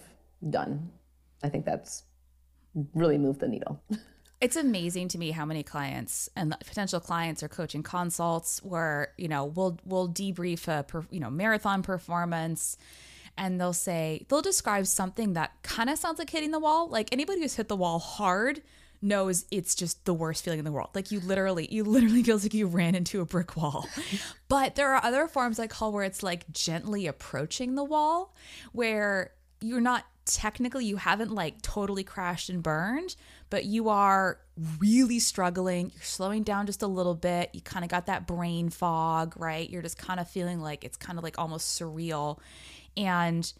[0.50, 0.90] done.
[1.44, 2.04] I think that's
[2.94, 3.82] really moved the needle.
[4.42, 9.30] It's amazing to me how many clients and potential clients or coaching consults where, you
[9.30, 12.78] know, we'll we'll debrief a per, you know, marathon performance
[13.38, 16.90] and they'll say they'll describe something that kind of sounds like hitting the wall.
[16.90, 18.62] Like anybody who's hit the wall hard
[19.02, 20.90] knows it's just the worst feeling in the world.
[20.94, 23.88] Like you literally, you literally feels like you ran into a brick wall.
[24.48, 28.36] but there are other forms I call where it's like gently approaching the wall,
[28.72, 29.32] where
[29.62, 33.16] you're not technically you haven't like totally crashed and burned,
[33.50, 34.40] but you are
[34.80, 35.92] really struggling.
[35.94, 37.52] You're slowing down just a little bit.
[37.54, 39.70] You kind of got that brain fog, right?
[39.70, 42.40] You're just kind of feeling like it's kind of like almost surreal.
[42.98, 43.52] And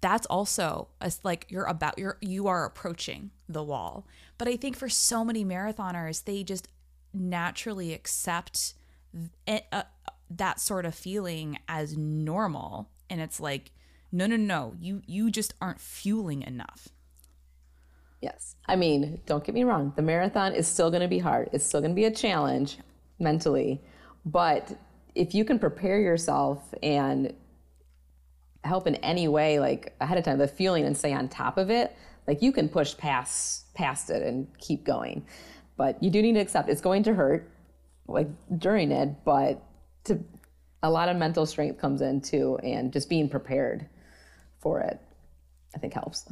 [0.00, 4.06] that's also as like you're about you're you are approaching the wall
[4.38, 6.68] but i think for so many marathoners they just
[7.14, 8.74] naturally accept
[9.46, 9.84] it, uh,
[10.30, 12.90] that sort of feeling as normal.
[13.08, 13.70] And it's like
[14.12, 16.88] no no no you you just aren't fueling enough.
[18.20, 18.56] Yes.
[18.66, 19.92] I mean don't get me wrong.
[19.96, 21.50] The marathon is still going to be hard.
[21.52, 22.78] It's still going to be a challenge
[23.18, 23.80] mentally.
[24.24, 24.76] But
[25.14, 27.34] if you can prepare yourself and
[28.64, 31.70] help in any way, like ahead of time, the feeling and stay on top of
[31.70, 31.94] it,
[32.26, 35.24] like you can push past past it and keep going.
[35.76, 37.50] But you do need to accept it's going to hurt,
[38.06, 39.62] like during it, but
[40.04, 40.20] to
[40.82, 43.88] a lot of mental strength comes in too, and just being prepared
[44.60, 45.00] for it,
[45.74, 46.30] I think helps.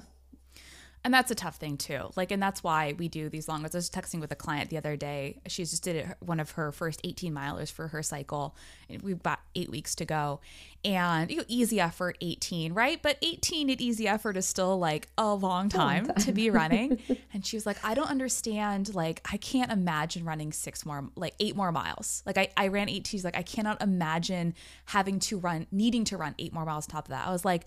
[1.05, 2.11] And that's a tough thing too.
[2.15, 3.75] Like, and that's why we do these long ones.
[3.75, 5.41] I was texting with a client the other day.
[5.49, 8.55] She just did it, one of her first 18 milers for her cycle.
[9.03, 10.41] We've got eight weeks to go.
[10.85, 13.03] And you know, easy effort, 18, right?
[13.03, 16.25] But 18 at easy effort is still like a long time, long time.
[16.25, 17.01] to be running.
[17.33, 18.95] and she was like, I don't understand.
[18.95, 22.23] Like, I can't imagine running six more, like eight more miles.
[22.27, 23.03] Like, I, I ran 18.
[23.05, 24.55] She's like, I cannot imagine
[24.87, 27.27] having to run, needing to run eight more miles on top of that.
[27.27, 27.67] I was like,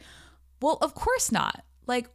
[0.61, 1.65] well, of course not.
[1.85, 2.09] Like,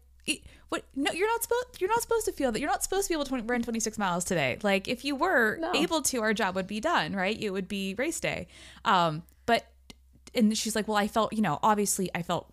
[0.70, 3.10] what no you're not supposed you're not supposed to feel that you're not supposed to
[3.10, 4.58] be able to run 26 miles today.
[4.62, 5.72] Like if you were no.
[5.74, 7.36] able to our job would be done right?
[7.38, 8.46] It would be race day.
[8.84, 9.66] Um but
[10.34, 12.52] and she's like well i felt you know obviously i felt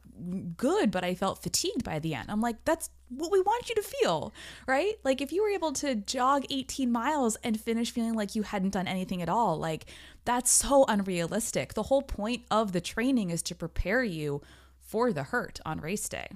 [0.57, 2.29] good but i felt fatigued by the end.
[2.29, 4.33] I'm like that's what we want you to feel
[4.67, 4.95] right?
[5.03, 8.71] Like if you were able to jog 18 miles and finish feeling like you hadn't
[8.71, 9.85] done anything at all like
[10.25, 11.75] that's so unrealistic.
[11.75, 14.41] The whole point of the training is to prepare you
[14.79, 16.29] for the hurt on race day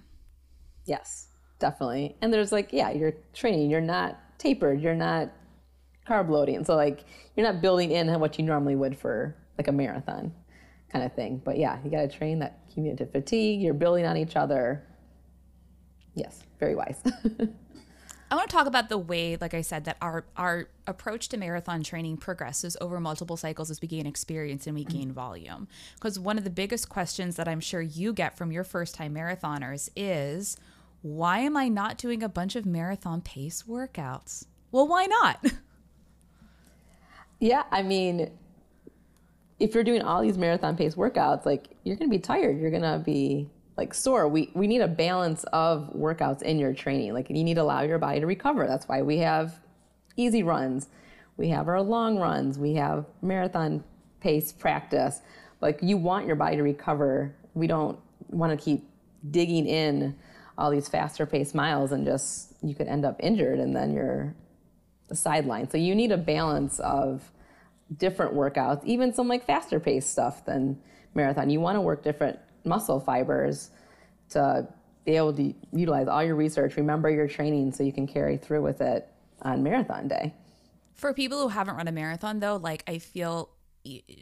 [0.92, 1.28] yes
[1.62, 2.18] definitely.
[2.22, 5.32] And there's like, yeah, you're training, you're not tapered, you're not
[6.06, 6.66] carb loading.
[6.66, 7.06] So like
[7.38, 10.34] you're not building in what you normally would for like a marathon
[10.92, 11.42] kind of thing.
[11.46, 13.62] But yeah, you got to train that cumulative fatigue.
[13.62, 14.84] You're building on each other.
[16.16, 17.02] Yes, very wise.
[18.32, 21.38] I want to talk about the way, like I said, that our our approach to
[21.38, 25.14] marathon training progresses over multiple cycles as we gain experience and we gain mm-hmm.
[25.14, 25.68] volume.
[25.96, 29.14] Because one of the biggest questions that I'm sure you get from your first time
[29.14, 30.56] marathoners is
[31.02, 34.46] why am I not doing a bunch of marathon pace workouts?
[34.72, 35.44] Well, why not?
[37.40, 38.32] yeah, I mean,
[39.60, 42.60] if you're doing all these marathon pace workouts, like you're going to be tired.
[42.60, 44.28] You're going to be like sore.
[44.28, 47.14] We we need a balance of workouts in your training.
[47.14, 48.68] Like you need to allow your body to recover.
[48.68, 49.60] That's why we have
[50.18, 50.88] easy runs.
[51.38, 52.60] We have our long runs.
[52.60, 53.84] We have marathon
[54.20, 55.22] pace practice.
[55.62, 57.34] Like you want your body to recover.
[57.54, 57.98] We don't
[58.30, 58.88] want to keep
[59.30, 60.16] digging in
[60.62, 64.36] all these faster paced miles and just you could end up injured and then you're
[65.10, 65.68] the sideline.
[65.68, 67.32] So you need a balance of
[67.98, 70.80] different workouts, even some like faster paced stuff than
[71.16, 71.50] marathon.
[71.50, 73.72] You want to work different muscle fibers
[74.30, 74.68] to
[75.04, 78.62] be able to utilize all your research, remember your training so you can carry through
[78.62, 79.10] with it
[79.42, 80.32] on marathon day.
[80.94, 83.50] For people who haven't run a marathon though, like I feel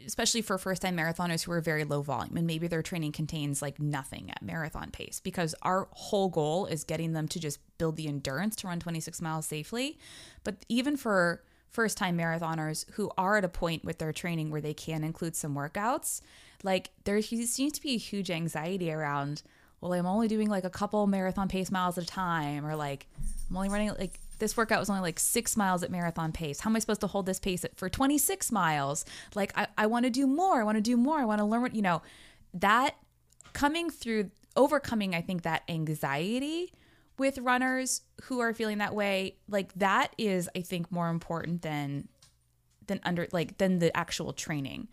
[0.06, 3.60] especially for first time marathoners who are very low volume and maybe their training contains
[3.60, 7.96] like nothing at marathon pace because our whole goal is getting them to just build
[7.96, 9.98] the endurance to run 26 miles safely.
[10.44, 14.60] But even for first time marathoners who are at a point with their training where
[14.60, 16.20] they can include some workouts,
[16.62, 19.42] like there seems to be a huge anxiety around,
[19.80, 23.06] well, I'm only doing like a couple marathon pace miles at a time, or like
[23.48, 26.60] I'm only running like this workout was only like six miles at marathon pace.
[26.60, 29.04] How am I supposed to hold this pace for 26 miles?
[29.34, 30.60] Like, I, I want to do more.
[30.60, 31.18] I want to do more.
[31.18, 32.02] I want to learn what, you know,
[32.54, 32.96] that
[33.52, 36.72] coming through, overcoming, I think, that anxiety
[37.18, 42.08] with runners who are feeling that way, like that is, I think, more important than,
[42.86, 44.88] than under, like, than the actual training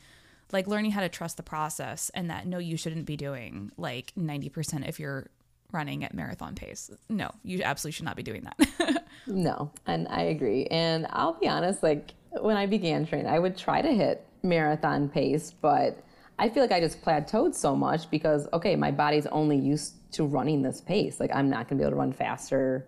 [0.54, 4.14] like learning how to trust the process and that no you shouldn't be doing like
[4.18, 5.28] 90% of you're
[5.72, 6.90] running at marathon pace.
[7.10, 9.06] No, you absolutely should not be doing that.
[9.28, 10.66] no, and I agree.
[10.68, 15.10] And I'll be honest, like when I began training, I would try to hit marathon
[15.10, 16.04] pace, but
[16.40, 20.26] I feel like I just plateaued so much because, okay, my body's only used to
[20.26, 21.20] running this pace.
[21.20, 22.86] Like I'm not going to be able to run faster,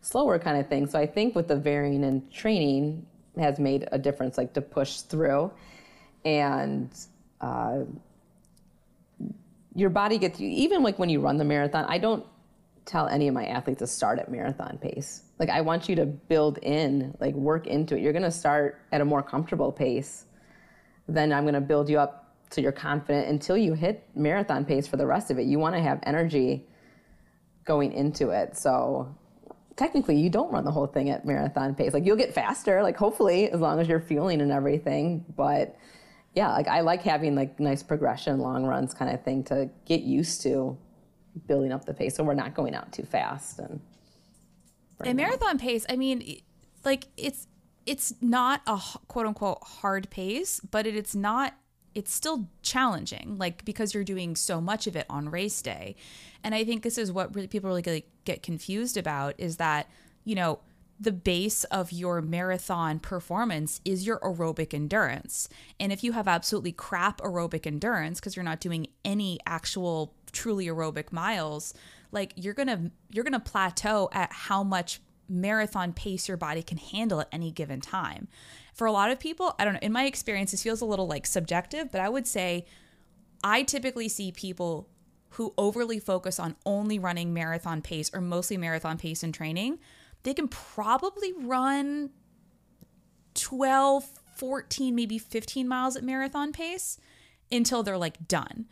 [0.00, 0.86] slower kind of thing.
[0.86, 3.06] So I think with the varying in training
[3.38, 5.52] has made a difference, like to push through.
[6.24, 6.90] And,
[7.40, 7.80] uh,
[9.76, 12.24] your body gets you even like when you run the marathon i don't
[12.86, 15.24] tell any of my athletes to start at marathon pace.
[15.38, 18.00] Like i want you to build in like work into it.
[18.00, 20.24] You're going to start at a more comfortable pace
[21.08, 24.86] then i'm going to build you up so you're confident until you hit marathon pace
[24.86, 25.46] for the rest of it.
[25.46, 26.64] You want to have energy
[27.64, 28.56] going into it.
[28.56, 29.12] So
[29.74, 31.92] technically you don't run the whole thing at marathon pace.
[31.92, 35.76] Like you'll get faster like hopefully as long as you're fueling and everything but
[36.36, 40.02] yeah, like I like having like nice progression, long runs kind of thing to get
[40.02, 40.78] used to
[41.46, 43.80] building up the pace so we're not going out too fast and
[45.00, 46.40] a marathon pace i mean
[46.84, 47.46] like it's
[47.84, 51.54] it's not a quote unquote hard pace but it, it's not
[51.94, 55.96] it's still challenging like because you're doing so much of it on race day.
[56.44, 59.88] And i think this is what really, people really get confused about is that
[60.24, 60.60] you know
[60.98, 65.48] the base of your marathon performance is your aerobic endurance.
[65.78, 70.66] And if you have absolutely crap aerobic endurance because you're not doing any actual truly
[70.66, 71.74] aerobic miles,
[72.12, 76.62] like you're going to you're going to plateau at how much marathon pace your body
[76.62, 78.28] can handle at any given time.
[78.72, 81.06] For a lot of people, I don't know, in my experience this feels a little
[81.06, 82.64] like subjective, but I would say
[83.44, 84.88] I typically see people
[85.30, 89.78] who overly focus on only running marathon pace or mostly marathon pace in training
[90.26, 92.10] they can probably run
[93.34, 96.98] 12, 14, maybe 15 miles at marathon pace
[97.52, 98.66] until they're like done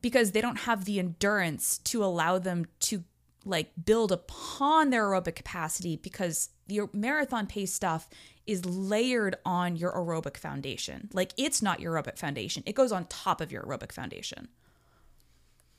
[0.00, 3.02] because they don't have the endurance to allow them to
[3.44, 8.08] like build upon their aerobic capacity because your marathon pace stuff
[8.46, 11.08] is layered on your aerobic foundation.
[11.12, 12.62] Like it's not your aerobic foundation.
[12.64, 14.46] It goes on top of your aerobic foundation.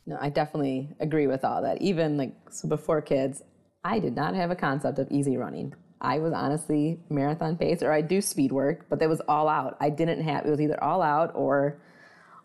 [0.05, 1.81] No, I definitely agree with all that.
[1.81, 3.41] Even like so before kids,
[3.83, 5.73] I did not have a concept of easy running.
[5.99, 9.77] I was honestly marathon pace or I do speed work, but that was all out.
[9.79, 11.77] I didn't have, it was either all out or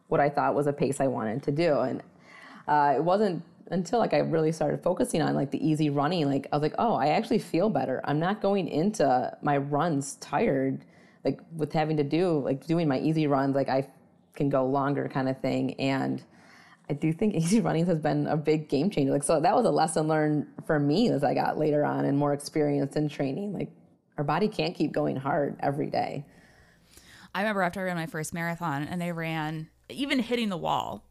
[0.08, 1.80] what I thought was a pace I wanted to do.
[1.80, 2.02] And
[2.66, 6.46] uh, it wasn't until like I really started focusing on like the easy running, like
[6.52, 8.00] I was like, oh, I actually feel better.
[8.04, 10.84] I'm not going into my runs tired,
[11.24, 13.88] like with having to do, like doing my easy runs, like I
[14.34, 15.74] can go longer kind of thing.
[15.74, 16.22] And
[16.88, 19.12] I do think easy running has been a big game changer.
[19.12, 22.16] Like, so that was a lesson learned for me as I got later on and
[22.16, 23.52] more experience in training.
[23.52, 23.70] Like,
[24.16, 26.24] our body can't keep going hard every day.
[27.34, 31.04] I remember after I ran my first marathon and I ran, even hitting the wall,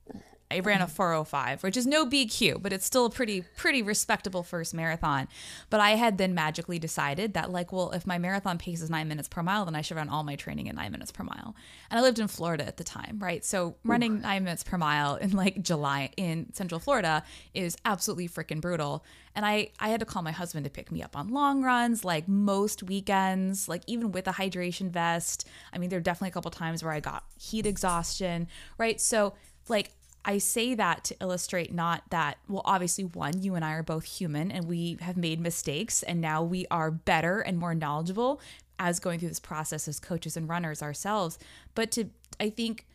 [0.49, 4.43] I ran a 405, which is no BQ, but it's still a pretty pretty respectable
[4.43, 5.27] first marathon.
[5.69, 9.07] But I had then magically decided that like, well, if my marathon pace is 9
[9.07, 11.53] minutes per mile, then I should run all my training at 9 minutes per mile.
[11.91, 13.43] And I lived in Florida at the time, right?
[13.43, 14.21] So running Ooh.
[14.21, 19.03] 9 minutes per mile in like July in Central Florida is absolutely freaking brutal.
[19.35, 22.05] And I I had to call my husband to pick me up on long runs,
[22.05, 25.45] like most weekends, like even with a hydration vest.
[25.73, 28.47] I mean, there are definitely a couple times where I got heat exhaustion,
[28.77, 29.01] right?
[29.01, 29.33] So
[29.69, 29.91] like
[30.27, 34.03] I say that to illustrate not that, well, obviously, one, you and I are both
[34.03, 38.41] human and we have made mistakes and now we are better and more knowledgeable
[38.77, 41.39] as going through this process as coaches and runners ourselves.
[41.75, 42.09] But to,
[42.41, 42.85] I think,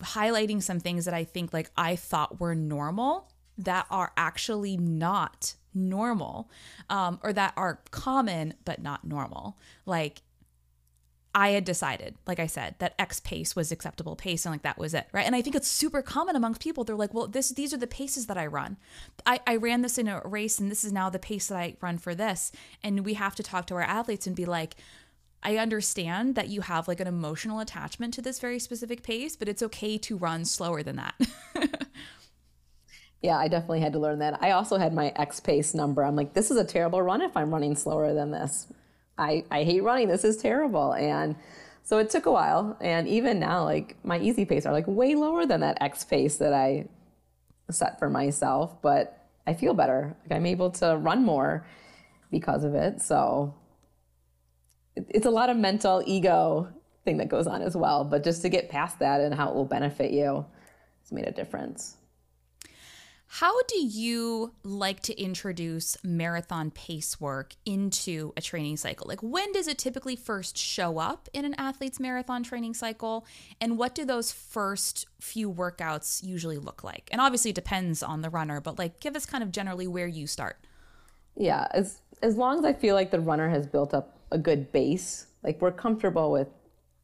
[0.00, 5.54] highlighting some things that I think like I thought were normal that are actually not
[5.72, 6.50] normal
[6.90, 9.56] um, or that are common but not normal.
[9.86, 10.22] Like
[11.34, 14.76] I had decided, like I said, that X pace was acceptable pace and like that
[14.76, 15.24] was it, right?
[15.24, 16.84] And I think it's super common amongst people.
[16.84, 18.76] They're like, well, this these are the paces that I run.
[19.24, 21.76] I, I ran this in a race and this is now the pace that I
[21.80, 22.52] run for this.
[22.82, 24.76] And we have to talk to our athletes and be like,
[25.42, 29.48] I understand that you have like an emotional attachment to this very specific pace, but
[29.48, 31.14] it's okay to run slower than that.
[33.22, 34.40] yeah, I definitely had to learn that.
[34.42, 36.04] I also had my X pace number.
[36.04, 38.66] I'm like, this is a terrible run if I'm running slower than this.
[39.18, 40.08] I, I hate running.
[40.08, 40.94] This is terrible.
[40.94, 41.36] And
[41.82, 42.76] so it took a while.
[42.80, 46.36] And even now, like my easy pace are like way lower than that X pace
[46.38, 46.88] that I
[47.70, 48.80] set for myself.
[48.82, 50.16] But I feel better.
[50.22, 51.66] Like I'm able to run more
[52.30, 53.00] because of it.
[53.00, 53.54] So
[54.96, 56.68] it's a lot of mental ego
[57.04, 58.04] thing that goes on as well.
[58.04, 60.44] But just to get past that and how it will benefit you,
[61.00, 61.96] it's made a difference.
[63.36, 69.08] How do you like to introduce marathon pace work into a training cycle?
[69.08, 73.24] Like, when does it typically first show up in an athlete's marathon training cycle?
[73.58, 77.08] And what do those first few workouts usually look like?
[77.10, 80.06] And obviously, it depends on the runner, but like, give us kind of generally where
[80.06, 80.58] you start.
[81.34, 84.70] Yeah, as, as long as I feel like the runner has built up a good
[84.72, 86.48] base, like we're comfortable with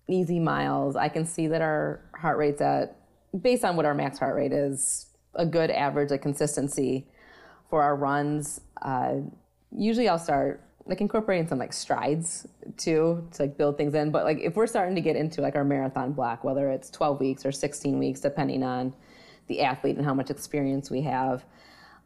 [0.09, 2.99] easy miles, I can see that our heart rate's at,
[3.41, 5.07] based on what our max heart rate is,
[5.39, 7.07] a good average, like consistency
[7.71, 8.61] for our runs.
[8.83, 9.17] Uh,
[9.71, 14.11] usually I'll start like incorporating some like strides too to like build things in.
[14.11, 17.21] But like if we're starting to get into like our marathon block, whether it's 12
[17.21, 18.95] weeks or 16 weeks, depending on
[19.47, 21.45] the athlete and how much experience we have,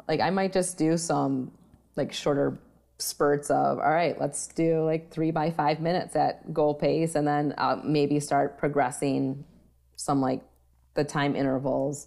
[0.09, 1.53] like I might just do some
[1.97, 2.59] like shorter
[2.99, 7.26] spurts of all right let's do like three by five minutes at goal pace and
[7.26, 7.53] then
[7.85, 9.45] maybe start progressing
[9.97, 10.41] some like
[10.95, 12.07] the time intervals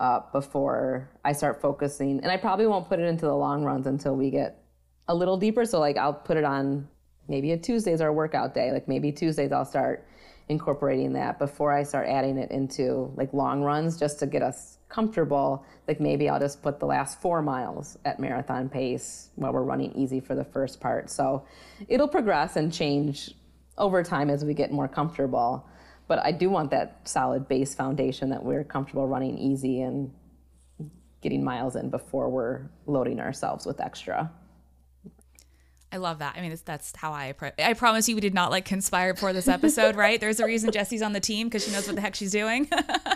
[0.00, 2.20] up before I start focusing.
[2.20, 4.62] And I probably won't put it into the long runs until we get
[5.08, 5.64] a little deeper.
[5.64, 6.88] So like I'll put it on
[7.28, 8.72] maybe a Tuesday's our workout day.
[8.72, 10.06] Like maybe Tuesdays I'll start
[10.48, 14.78] incorporating that before I start adding it into like long runs just to get us
[14.88, 15.64] comfortable.
[15.88, 19.92] Like maybe I'll just put the last four miles at marathon pace while we're running
[19.92, 21.08] easy for the first part.
[21.08, 21.44] So
[21.88, 23.34] it'll progress and change
[23.78, 25.66] over time as we get more comfortable
[26.06, 30.12] but I do want that solid base foundation that we're comfortable running easy and
[31.20, 34.30] getting miles in before we're loading ourselves with extra.
[35.90, 36.34] I love that.
[36.36, 37.54] I mean, that's how I approach.
[37.58, 40.20] I promise you, we did not like conspire for this episode, right?
[40.20, 42.68] There's a reason Jessie's on the team because she knows what the heck she's doing.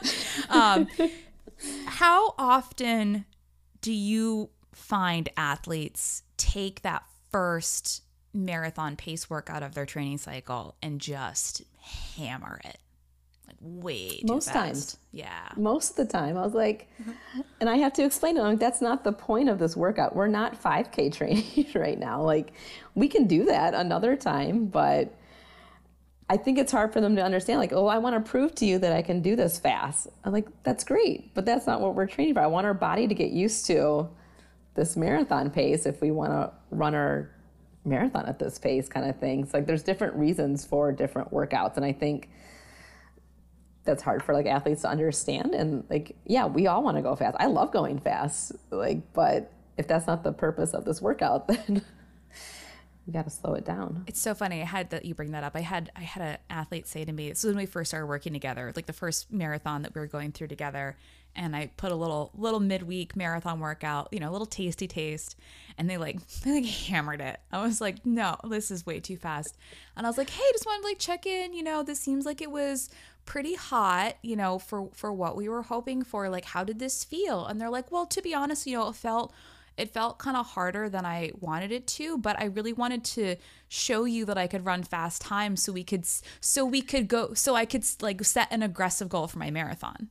[0.49, 0.87] um,
[1.87, 3.25] how often
[3.81, 8.03] do you find athletes take that first
[8.33, 11.63] marathon pace workout of their training cycle and just
[12.17, 12.79] hammer it.
[13.47, 14.55] Like way most fast.
[14.55, 14.97] times.
[15.11, 15.49] Yeah.
[15.57, 16.37] Most of the time.
[16.37, 16.91] I was like
[17.61, 20.15] and i have to explain to them like, that's not the point of this workout.
[20.15, 22.23] We're not 5k training right now.
[22.23, 22.53] Like
[22.95, 25.15] we can do that another time but
[26.31, 28.67] i think it's hard for them to understand like oh i want to prove to
[28.67, 30.09] you that i can do this fast.
[30.25, 32.41] I'm like that's great but that's not what we're training for.
[32.41, 34.09] I want our body to get used to
[34.75, 37.31] this marathon pace if we want to run our
[37.89, 39.45] marathon at this pace kind of thing.
[39.45, 42.31] So like there's different reasons for different workouts and I think
[43.85, 47.17] that's hard for like athletes to understand and like yeah, we all want to go
[47.17, 47.37] fast.
[47.39, 48.53] I love going fast.
[48.71, 51.83] Like but if that's not the purpose of this workout then
[53.09, 54.05] you got to slow it down.
[54.07, 54.61] It's so funny.
[54.61, 55.57] I had that you bring that up.
[55.57, 58.35] I had I had an athlete say to me, was when we first started working
[58.35, 60.99] together, like the first marathon that we were going through together,
[61.37, 65.37] and I put a little little midweek marathon workout, you know, a little tasty taste,
[65.77, 67.41] and they like they like hammered it.
[67.53, 69.57] I was like, no, this is way too fast,
[69.97, 71.53] and I was like, hey, just wanted to like check in.
[71.53, 72.91] You know, this seems like it was
[73.25, 76.29] pretty hot, you know, for for what we were hoping for.
[76.29, 77.47] Like, how did this feel?
[77.47, 79.33] And they're like, well, to be honest, you know, it felt
[79.79, 83.37] it felt kind of harder than I wanted it to, but I really wanted to
[83.69, 86.05] show you that I could run fast times so we could
[86.41, 90.09] so we could go so I could like set an aggressive goal for my marathon.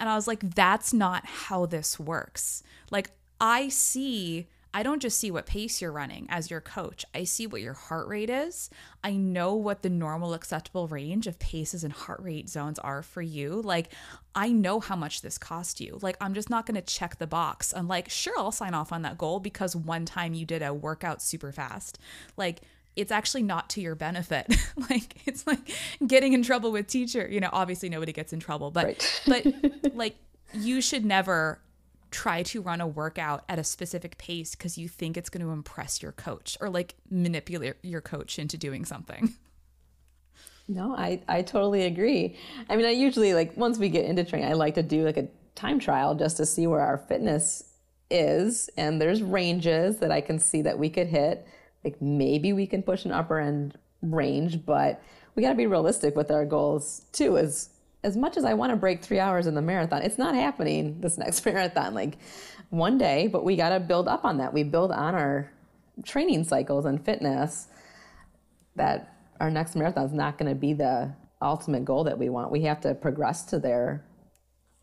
[0.00, 2.62] And I was like that's not how this works.
[2.90, 7.04] Like I see I don't just see what pace you're running as your coach.
[7.14, 8.68] I see what your heart rate is.
[9.02, 13.22] I know what the normal acceptable range of paces and heart rate zones are for
[13.22, 13.62] you.
[13.62, 13.92] Like,
[14.34, 15.98] I know how much this cost you.
[16.02, 17.72] Like, I'm just not going to check the box.
[17.74, 20.74] I'm like, sure, I'll sign off on that goal because one time you did a
[20.74, 21.98] workout super fast.
[22.36, 22.60] Like,
[22.98, 24.46] it's actually not to your benefit.
[24.90, 25.70] like it's like
[26.06, 27.26] getting in trouble with teacher.
[27.30, 29.22] You know, obviously nobody gets in trouble, but right.
[29.26, 30.16] but like
[30.52, 31.60] you should never
[32.10, 35.52] try to run a workout at a specific pace because you think it's going to
[35.52, 39.34] impress your coach or like manipulate your coach into doing something.
[40.66, 42.36] No, I, I totally agree.
[42.68, 45.16] I mean, I usually like once we get into training, I like to do like
[45.16, 47.62] a time trial just to see where our fitness
[48.10, 48.70] is.
[48.76, 51.46] And there's ranges that I can see that we could hit.
[51.84, 55.02] Like maybe we can push an upper end range, but
[55.34, 57.38] we got to be realistic with our goals too.
[57.38, 57.70] As
[58.04, 61.00] as much as I want to break three hours in the marathon, it's not happening
[61.00, 61.94] this next marathon.
[61.94, 62.18] Like
[62.70, 64.52] one day, but we got to build up on that.
[64.52, 65.50] We build on our
[66.04, 67.68] training cycles and fitness
[68.76, 71.12] that our next marathon is not going to be the
[71.42, 72.50] ultimate goal that we want.
[72.50, 74.04] We have to progress to there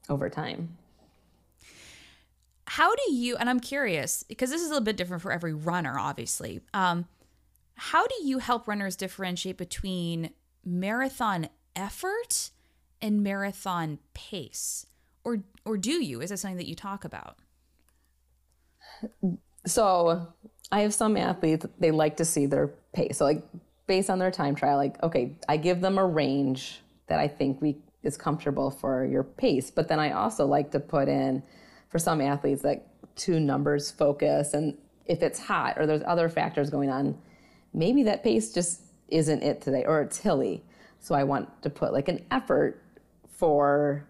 [0.10, 0.78] over time.
[2.76, 5.54] How do you, and I'm curious, because this is a little bit different for every
[5.54, 6.60] runner, obviously.
[6.74, 7.08] Um,
[7.76, 10.32] how do you help runners differentiate between
[10.66, 12.50] marathon effort
[13.02, 14.88] and marathon pace?
[15.24, 16.20] Or, or do you?
[16.20, 17.38] Is that something that you talk about?
[19.66, 20.28] So
[20.70, 23.20] I have some athletes, they like to see their pace.
[23.20, 23.42] So, like,
[23.88, 27.62] based on their time trial, like, okay, I give them a range that I think
[27.62, 29.72] we is comfortable for your pace.
[29.72, 31.42] But then I also like to put in
[31.96, 32.86] for some athletes like
[33.16, 34.54] two numbers focus.
[34.54, 37.18] And if it's hot or there's other factors going on,
[37.74, 40.62] maybe that pace just isn't it today or it's hilly.
[41.00, 42.84] So I want to put like an effort
[43.30, 44.10] for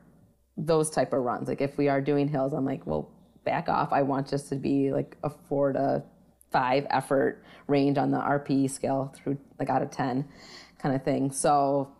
[0.57, 1.47] those type of runs.
[1.47, 3.11] Like if we are doing hills, I'm like, well,
[3.43, 3.93] back off.
[3.93, 6.01] I want just to be like a four to
[6.51, 10.27] five effort range on the RPE scale through like out of 10
[10.79, 11.31] kind of thing.
[11.31, 11.91] So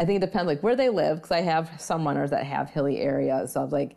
[0.00, 2.70] I think it depends like where they live because I have some runners that have
[2.70, 3.52] hilly areas.
[3.52, 3.94] So I was like,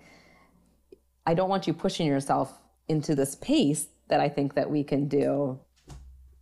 [1.25, 2.53] I don't want you pushing yourself
[2.87, 5.59] into this pace that I think that we can do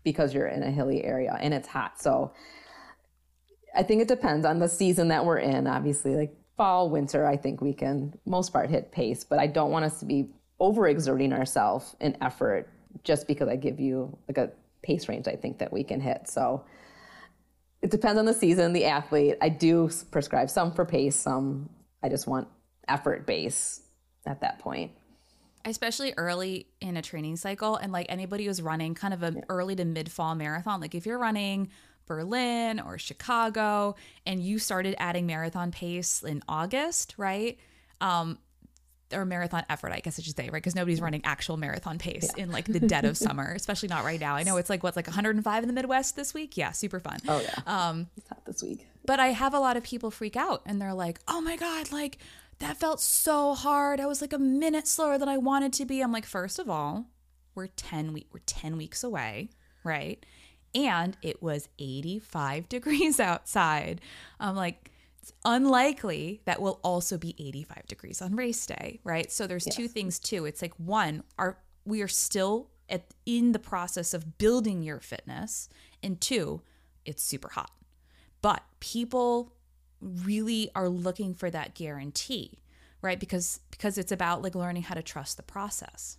[0.04, 2.02] because you're in a hilly area and it's hot.
[2.02, 2.34] So
[3.76, 5.68] I think it depends on the season that we're in.
[5.68, 9.72] Obviously, like fall, winter, I think we can most part hit pace, but I don't
[9.72, 12.70] want us to be overexerting ourselves in effort
[13.04, 14.52] just because I give you like a
[14.82, 16.28] pace range I think that we can hit.
[16.28, 16.66] So
[17.82, 19.36] it depends on the season, the athlete.
[19.42, 21.70] I do prescribe some for pace, some
[22.02, 22.48] I just want
[22.88, 23.82] effort base
[24.26, 24.92] at that point.
[25.66, 29.42] Especially early in a training cycle, and like anybody who's running kind of an yeah.
[29.50, 31.70] early to mid fall marathon, like if you're running
[32.10, 33.96] Berlin or Chicago
[34.26, 37.58] and you started adding marathon pace in August, right?
[38.02, 38.40] Um,
[39.14, 40.54] or marathon effort, I guess I should say, right?
[40.54, 42.44] Because nobody's running actual marathon pace yeah.
[42.44, 44.36] in like the dead of summer, especially not right now.
[44.36, 46.58] I know it's like what's like 105 in the Midwest this week.
[46.58, 47.20] Yeah, super fun.
[47.28, 47.90] Oh yeah.
[47.90, 48.88] Um, it's hot this week.
[49.06, 51.92] But I have a lot of people freak out and they're like, "Oh my god,
[51.92, 52.18] like
[52.60, 54.00] that felt so hard.
[54.00, 56.70] I was like a minute slower than I wanted to be." I'm like, first of
[56.70, 57.08] all,
[57.56, 59.50] we're 10 week we're 10 weeks away,
[59.84, 60.26] right?
[60.76, 64.02] And it was 85 degrees outside.
[64.40, 64.92] I'm like
[65.22, 69.32] it's unlikely that will also be 85 degrees on race day, right?
[69.32, 69.76] So there's yes.
[69.76, 70.46] two things too.
[70.46, 75.70] It's like one, are we are still at in the process of building your fitness,
[76.02, 76.62] and two,
[77.06, 77.72] it's super hot.
[78.42, 79.54] But people
[80.02, 82.60] really are looking for that guarantee,
[83.02, 83.20] right?
[83.20, 86.18] Because because it's about like learning how to trust the process.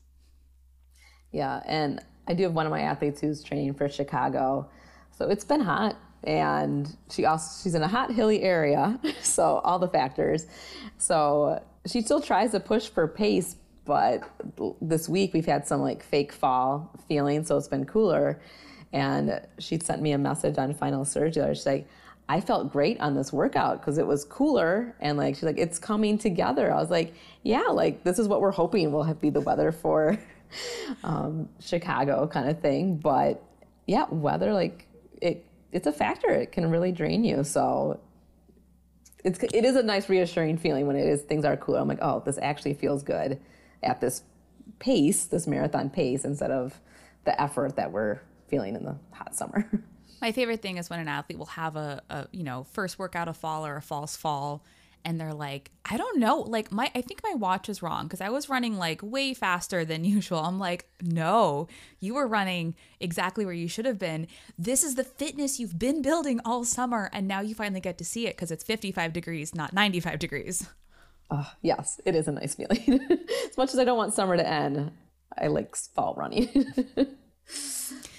[1.32, 4.68] Yeah, and I do have one of my athletes who's training for Chicago.
[5.16, 9.78] So it's been hot and she also she's in a hot hilly area so all
[9.78, 10.46] the factors
[10.98, 13.56] so she still tries to push for pace
[13.86, 14.22] but
[14.82, 18.40] this week we've had some like fake fall feeling so it's been cooler
[18.92, 21.88] and she sent me a message on final surge she's like
[22.30, 25.78] i felt great on this workout because it was cooler and like she's like it's
[25.78, 29.40] coming together i was like yeah like this is what we're hoping will be the
[29.40, 30.18] weather for
[31.04, 33.42] um, chicago kind of thing but
[33.86, 34.86] yeah weather like
[35.20, 36.28] it it's a factor.
[36.30, 37.44] It can really drain you.
[37.44, 38.00] So
[39.24, 41.80] it's it is a nice reassuring feeling when it is things are cooler.
[41.80, 43.40] I'm like, oh, this actually feels good
[43.82, 44.22] at this
[44.78, 46.80] pace, this marathon pace, instead of
[47.24, 49.68] the effort that we're feeling in the hot summer.
[50.20, 53.28] My favorite thing is when an athlete will have a, a you know first workout
[53.28, 54.62] a fall or a false fall
[55.04, 58.20] and they're like, I don't know, like my I think my watch is wrong because
[58.20, 60.40] I was running like way faster than usual.
[60.40, 61.68] I'm like, no,
[62.00, 64.26] you were running exactly where you should have been.
[64.58, 68.04] This is the fitness you've been building all summer, and now you finally get to
[68.04, 70.68] see it because it's 55 degrees, not 95 degrees.
[71.30, 73.00] Uh, yes, it is a nice feeling.
[73.50, 74.90] as much as I don't want summer to end,
[75.38, 76.66] I like fall running.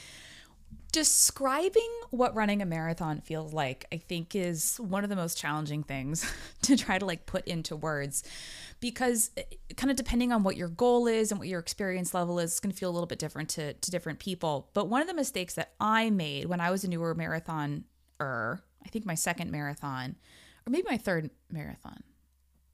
[0.92, 5.84] describing what running a marathon feels like i think is one of the most challenging
[5.84, 6.30] things
[6.62, 8.24] to try to like put into words.
[8.80, 9.44] Because eh,
[9.78, 12.60] kind of depending on what your goal is and what your experience level is it's
[12.60, 14.70] going to feel a little bit different to, to different people.
[14.74, 17.86] But one of the mistakes that i made when i was a newer marathon
[18.20, 20.16] er i think my second marathon
[20.66, 22.04] or maybe my third marathon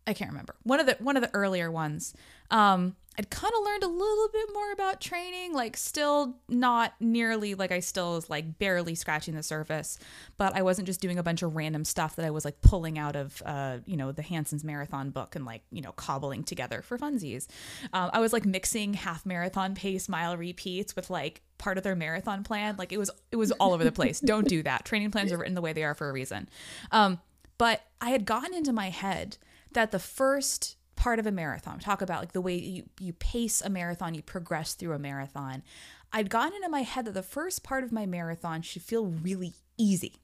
[0.08, 2.14] I can't remember one of the one of the earlier ones.
[2.50, 7.56] Um, I'd kind of learned a little bit more about training, like still not nearly
[7.56, 9.98] like I still was like barely scratching the surface,
[10.38, 13.00] but I wasn't just doing a bunch of random stuff that I was like pulling
[13.00, 16.84] out of, uh, you know, the Hanson's marathon book and like, you know, cobbling together
[16.84, 17.48] for funsies.
[17.92, 21.96] Um, I was like mixing half marathon pace mile repeats with like part of their
[21.96, 22.76] marathon plan.
[22.78, 24.20] Like it was, it was all over the place.
[24.20, 24.86] Don't do that.
[24.86, 26.48] Training plans are written the way they are for a reason.
[26.92, 27.20] Um,
[27.58, 29.38] but I had gotten into my head
[29.74, 33.62] that the first part of a marathon, talk about like the way you, you pace
[33.62, 35.64] a marathon, you progress through a marathon.
[36.12, 39.54] I'd gotten into my head that the first part of my marathon should feel really
[39.78, 40.16] easy.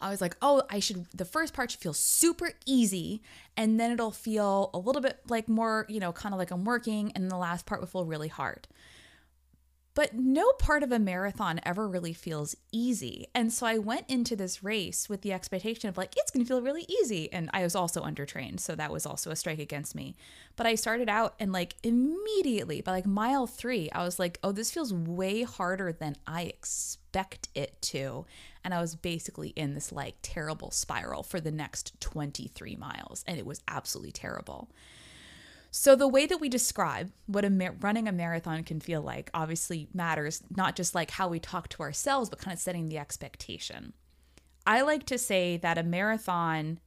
[0.00, 3.22] I was like, oh, I should, the first part should feel super easy.
[3.56, 6.64] And then it'll feel a little bit like more, you know, kind of like I'm
[6.64, 7.12] working.
[7.14, 8.66] And the last part will feel really hard.
[9.94, 13.26] But no part of a marathon ever really feels easy.
[13.34, 16.48] And so I went into this race with the expectation of like, it's going to
[16.48, 17.32] feel really easy.
[17.32, 18.60] And I was also undertrained.
[18.60, 20.14] So that was also a strike against me.
[20.54, 24.52] But I started out and like immediately by like mile three, I was like, oh,
[24.52, 28.26] this feels way harder than I expect it to.
[28.62, 33.24] And I was basically in this like terrible spiral for the next 23 miles.
[33.26, 34.70] And it was absolutely terrible.
[35.72, 39.88] So, the way that we describe what a running a marathon can feel like obviously
[39.94, 43.92] matters, not just like how we talk to ourselves, but kind of setting the expectation.
[44.66, 46.80] I like to say that a marathon,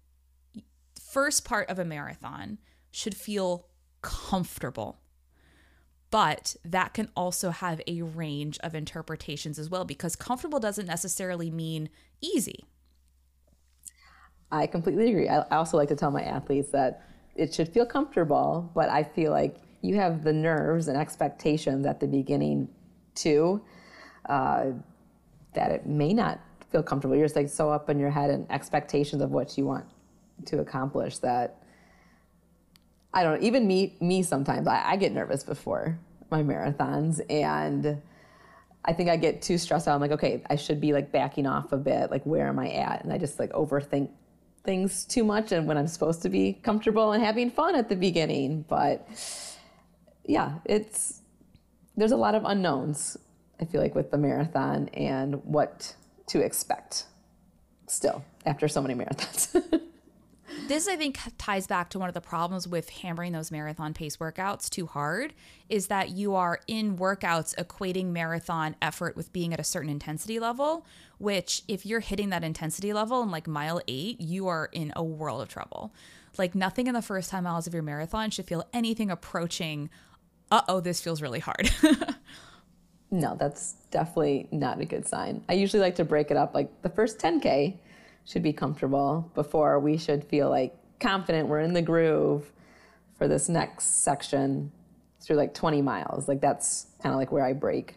[1.02, 2.60] first part of a marathon,
[2.92, 3.68] should feel
[4.02, 5.00] comfortable.
[6.12, 11.50] But that can also have a range of interpretations as well, because comfortable doesn't necessarily
[11.50, 11.90] mean
[12.22, 12.66] easy.
[14.52, 15.30] I completely agree.
[15.30, 17.02] I also like to tell my athletes that
[17.36, 22.00] it should feel comfortable, but I feel like you have the nerves and expectations at
[22.00, 22.70] the beginning
[23.16, 23.62] too,
[24.28, 24.68] uh,
[25.54, 26.40] that it may not
[26.72, 27.16] feel comfortable.
[27.16, 29.86] You're just like so up in your head and expectations of what you want
[30.46, 31.60] to accomplish that
[33.14, 36.00] I don't know, even me me sometimes I, I get nervous before
[36.32, 38.02] my marathons and
[38.86, 39.96] I think I get too stressed out.
[39.96, 42.12] I'm like, okay, I should be like backing off a bit.
[42.12, 43.04] Like, where am I at?
[43.04, 44.10] And I just like overthink
[44.64, 47.96] things too much and when I'm supposed to be comfortable and having fun at the
[47.96, 48.66] beginning.
[48.68, 49.08] But
[50.26, 51.22] yeah, it's
[51.96, 53.18] there's a lot of unknowns,
[53.62, 55.96] I feel like, with the marathon and what
[56.28, 57.06] to expect
[57.88, 59.62] still after so many marathons.
[60.68, 64.18] this I think ties back to one of the problems with hammering those marathon pace
[64.18, 65.34] workouts too hard
[65.70, 70.40] is that you are in workouts equating marathon effort with being at a certain intensity
[70.40, 70.86] level,
[71.24, 75.02] which if you're hitting that intensity level in like mile 8, you are in a
[75.04, 75.94] world of trouble.
[76.38, 79.90] Like nothing in the first 10 miles of your marathon should feel anything approaching,
[80.52, 81.72] "Uh-oh, this feels really hard."
[83.12, 85.44] no, that's definitely not a good sign.
[85.48, 87.78] I usually like to break it up like the first 10k
[88.26, 92.52] should be comfortable before we should feel like confident we're in the groove
[93.18, 94.72] for this next section
[95.22, 96.28] through like 20 miles.
[96.28, 97.96] Like that's kind of like where I break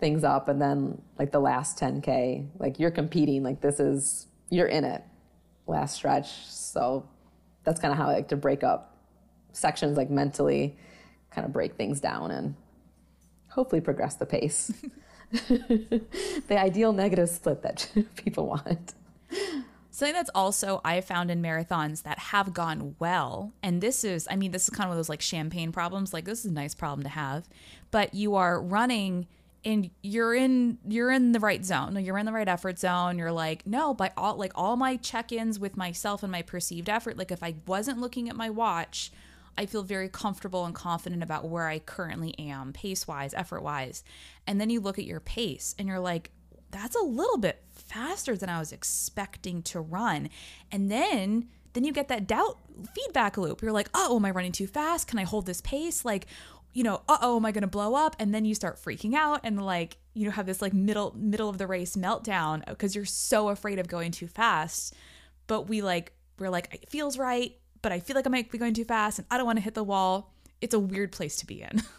[0.00, 0.48] things up.
[0.48, 5.02] And then like the last 10K, like you're competing, like this is, you're in it
[5.66, 6.46] last stretch.
[6.46, 7.08] So
[7.64, 8.96] that's kind of how I like to break up
[9.52, 10.76] sections, like mentally
[11.30, 12.54] kind of break things down and
[13.48, 14.72] hopefully progress the pace.
[15.30, 16.02] the
[16.50, 18.94] ideal negative split that people want.
[19.92, 24.26] Something that's also I have found in marathons that have gone well, and this is,
[24.30, 26.12] I mean, this is kind of one of those like champagne problems.
[26.12, 27.48] Like this is a nice problem to have,
[27.90, 29.26] but you are running
[29.64, 33.32] and you're in you're in the right zone you're in the right effort zone you're
[33.32, 37.30] like no by all like all my check-ins with myself and my perceived effort like
[37.30, 39.12] if i wasn't looking at my watch
[39.58, 44.02] i feel very comfortable and confident about where i currently am pace wise effort wise
[44.46, 46.30] and then you look at your pace and you're like
[46.70, 50.30] that's a little bit faster than I was expecting to run.
[50.70, 52.58] And then then you get that doubt
[52.94, 53.62] feedback loop.
[53.62, 55.06] You're like, oh, am I running too fast?
[55.06, 56.04] Can I hold this pace?
[56.04, 56.26] Like,
[56.72, 58.16] you know, uh oh, am I gonna blow up?
[58.18, 61.48] And then you start freaking out and like, you know, have this like middle middle
[61.48, 64.94] of the race meltdown because you're so afraid of going too fast.
[65.46, 68.58] But we like we're like, it feels right, but I feel like I might be
[68.58, 70.34] going too fast and I don't want to hit the wall.
[70.60, 71.82] It's a weird place to be in.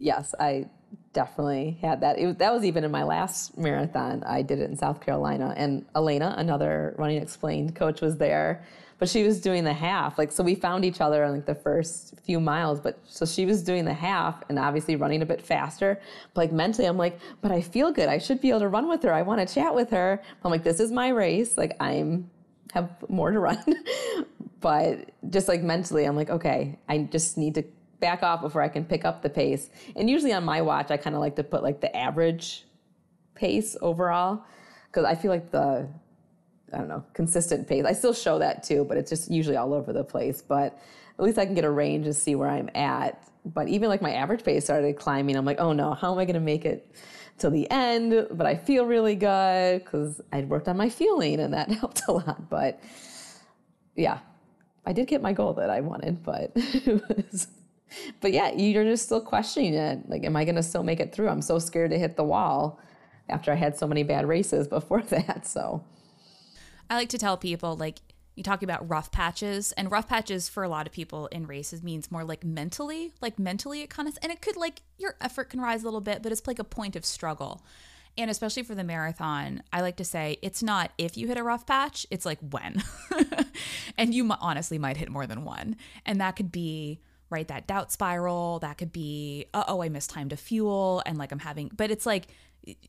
[0.00, 0.64] Yes, I
[1.12, 2.18] definitely had that.
[2.18, 4.24] It, that was even in my last marathon.
[4.24, 8.64] I did it in South Carolina, and Elena, another running explained coach, was there,
[9.00, 10.18] but she was doing the half.
[10.18, 13.46] Like, so we found each other on like the first few miles, but so she
[13.46, 15.98] was doing the half and obviously running a bit faster.
[16.34, 18.10] But like mentally, I'm like, but I feel good.
[18.10, 19.12] I should be able to run with her.
[19.12, 20.22] I want to chat with her.
[20.44, 21.56] I'm like, this is my race.
[21.56, 22.30] Like, I'm
[22.74, 23.64] have more to run.
[24.60, 27.64] but just like mentally, I'm like, okay, I just need to
[28.00, 29.70] back off before I can pick up the pace.
[29.96, 32.66] And usually on my watch, I kind of like to put like the average
[33.34, 34.44] pace overall
[34.86, 35.88] because I feel like the
[36.72, 37.84] I don't know, consistent pace.
[37.84, 40.42] I still show that too, but it's just usually all over the place.
[40.42, 40.78] But
[41.18, 43.22] at least I can get a range and see where I'm at.
[43.44, 45.36] But even like my average pace started climbing.
[45.36, 46.94] I'm like, oh no, how am I going to make it
[47.38, 48.28] till the end?
[48.30, 52.12] But I feel really good because I'd worked on my feeling and that helped a
[52.12, 52.48] lot.
[52.48, 52.80] But
[53.96, 54.18] yeah,
[54.86, 57.48] I did get my goal that I wanted, but was,
[58.20, 60.08] but yeah, you're just still questioning it.
[60.08, 61.28] Like, am I going to still make it through?
[61.28, 62.80] I'm so scared to hit the wall
[63.28, 65.46] after I had so many bad races before that.
[65.46, 65.84] So
[66.90, 68.00] I like to tell people like
[68.34, 71.82] you talk about rough patches and rough patches for a lot of people in races
[71.82, 75.50] means more like mentally, like mentally it kind of and it could like your effort
[75.50, 77.64] can rise a little bit, but it's like a point of struggle.
[78.18, 81.44] And especially for the marathon, I like to say it's not if you hit a
[81.44, 82.82] rough patch, it's like when.
[83.98, 85.76] and you honestly might hit more than one.
[86.04, 90.28] And that could be right that doubt spiral, that could be oh I missed time
[90.30, 92.28] to fuel and like I'm having but it's like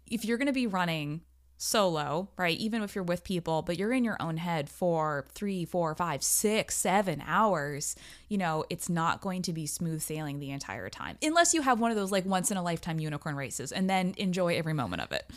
[0.08, 1.22] if you're going to be running
[1.62, 2.58] solo, right?
[2.58, 6.24] Even if you're with people, but you're in your own head for three, four, five,
[6.24, 7.96] six, seven hours,
[8.30, 11.80] you know, it's not going to be smooth sailing the entire time unless you have
[11.80, 15.04] one of those like once in a lifetime unicorn races and then enjoy every moment
[15.04, 15.30] of it.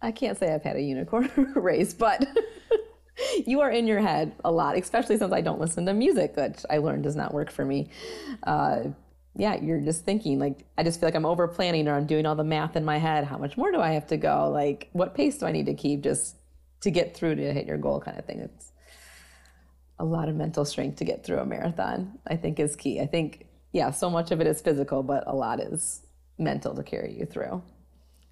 [0.00, 2.26] I can't say I've had a unicorn race, but
[3.46, 6.64] you are in your head a lot, especially since I don't listen to music, which
[6.70, 7.88] I learned does not work for me.
[8.44, 8.84] Uh,
[9.40, 12.26] yeah, you're just thinking like I just feel like I'm over planning or I'm doing
[12.26, 13.24] all the math in my head.
[13.24, 14.50] How much more do I have to go?
[14.50, 16.36] Like what pace do I need to keep just
[16.82, 18.40] to get through to hit your goal kind of thing.
[18.40, 18.72] It's
[19.98, 23.00] a lot of mental strength to get through a marathon, I think is key.
[23.00, 26.02] I think yeah, so much of it is physical, but a lot is
[26.38, 27.62] mental to carry you through.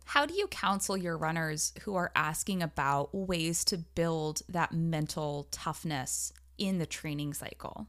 [0.05, 5.49] How do you counsel your runners who are asking about ways to build that mental
[5.51, 7.89] toughness in the training cycle?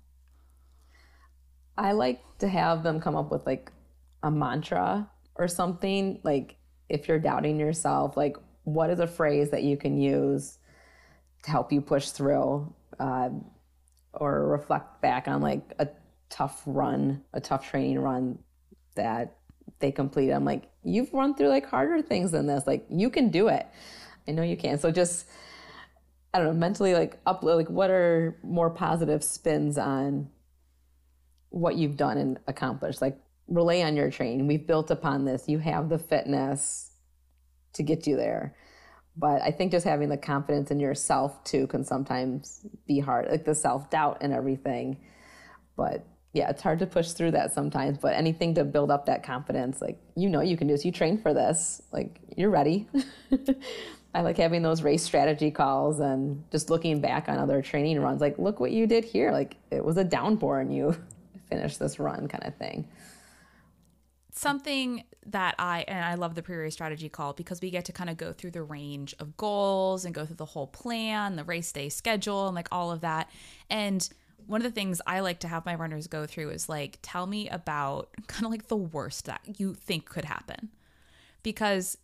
[1.79, 3.71] I like to have them come up with like
[4.21, 6.19] a mantra or something.
[6.23, 6.57] Like
[6.89, 10.57] if you're doubting yourself, like what is a phrase that you can use
[11.43, 13.29] to help you push through uh,
[14.13, 15.87] or reflect back on like a
[16.29, 18.37] tough run, a tough training run
[18.95, 19.37] that
[19.79, 20.31] they complete.
[20.31, 22.67] I'm like, you've run through like harder things than this.
[22.67, 23.65] Like you can do it.
[24.27, 24.77] I know you can.
[24.79, 25.27] So just
[26.33, 30.29] I don't know, mentally like up like what are more positive spins on
[31.49, 33.01] what you've done and accomplished.
[33.01, 34.47] Like relay on your training.
[34.47, 35.47] We've built upon this.
[35.47, 36.91] You have the fitness
[37.73, 38.55] to get you there.
[39.17, 43.45] But I think just having the confidence in yourself too can sometimes be hard, like
[43.45, 44.97] the self doubt and everything.
[45.75, 47.97] But yeah, it's hard to push through that sometimes.
[47.97, 50.85] But anything to build up that confidence, like you know, you can do this.
[50.85, 51.81] You train for this.
[51.91, 52.87] Like you're ready.
[54.13, 58.21] I like having those race strategy calls and just looking back on other training runs.
[58.21, 59.31] Like, look what you did here.
[59.31, 60.95] Like it was a downpour and you
[61.49, 62.87] finish this run kind of thing
[64.31, 68.09] something that I and I love the pre-race strategy call because we get to kind
[68.09, 71.71] of go through the range of goals and go through the whole plan, the race
[71.71, 73.29] day schedule, and like all of that.
[73.69, 74.07] And
[74.47, 77.27] one of the things I like to have my runners go through is like tell
[77.27, 80.69] me about kind of like the worst that you think could happen.
[81.43, 81.97] Because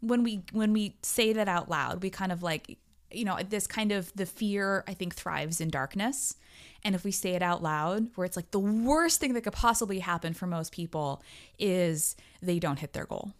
[0.00, 2.78] when we when we say that out loud, we kind of like
[3.10, 6.36] you know, this kind of the fear I think thrives in darkness.
[6.84, 9.52] And if we say it out loud, where it's like the worst thing that could
[9.52, 11.22] possibly happen for most people
[11.58, 13.32] is they don't hit their goal,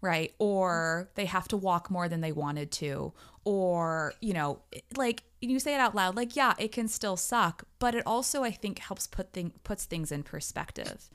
[0.00, 0.34] right?
[0.38, 3.12] Or they have to walk more than they wanted to.
[3.44, 4.60] Or, you know,
[4.96, 8.42] like you say it out loud, like, yeah, it can still suck, but it also,
[8.42, 11.08] I think, helps put thing, puts things in perspective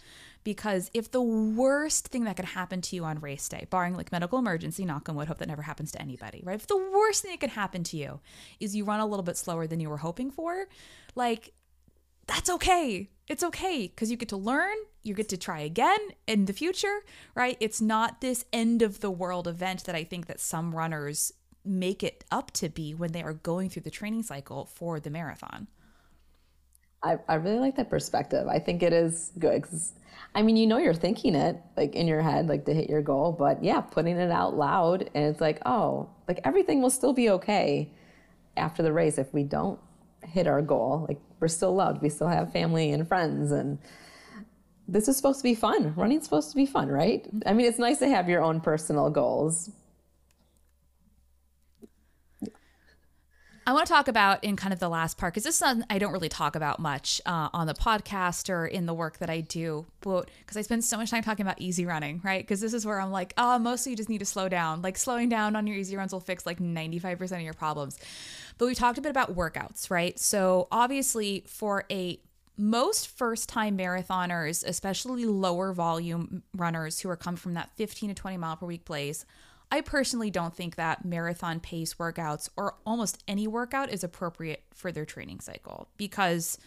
[0.43, 4.11] because if the worst thing that could happen to you on race day, barring like
[4.11, 6.55] medical emergency, knock on wood, hope that never happens to anybody, right?
[6.55, 8.19] If the worst thing that could happen to you
[8.59, 10.67] is you run a little bit slower than you were hoping for,
[11.15, 11.53] like
[12.27, 13.09] that's okay.
[13.27, 16.99] It's okay because you get to learn, you get to try again in the future,
[17.35, 17.57] right?
[17.59, 21.31] It's not this end of the world event that I think that some runners
[21.63, 25.09] make it up to be when they are going through the training cycle for the
[25.09, 25.67] marathon.
[27.03, 28.47] I, I really like that perspective.
[28.47, 29.93] I think it is good because
[30.33, 33.01] I mean, you know, you're thinking it like in your head, like to hit your
[33.01, 37.13] goal, but yeah, putting it out loud and it's like, oh, like everything will still
[37.13, 37.91] be okay
[38.55, 39.79] after the race if we don't
[40.23, 41.05] hit our goal.
[41.07, 43.79] Like we're still loved, we still have family and friends, and
[44.87, 45.93] this is supposed to be fun.
[45.95, 47.23] Running's supposed to be fun, right?
[47.23, 47.47] Mm-hmm.
[47.47, 49.69] I mean, it's nice to have your own personal goals,
[53.66, 55.86] I want to talk about in kind of the last part because this is something
[55.88, 59.30] I don't really talk about much uh, on the podcast or in the work that
[59.30, 62.41] I do, but because I spend so much time talking about easy running, right?
[62.41, 64.82] Because this is where I'm like, oh, mostly you just need to slow down.
[64.82, 67.99] Like slowing down on your easy runs will fix like 95% of your problems.
[68.57, 70.18] But we talked a bit about workouts, right?
[70.18, 72.20] So obviously, for a
[72.57, 78.16] most first time marathoners, especially lower volume runners who are come from that 15 to
[78.16, 79.24] 20 mile per week place,
[79.72, 84.91] I personally don't think that marathon pace workouts or almost any workout is appropriate for
[84.91, 86.57] their training cycle because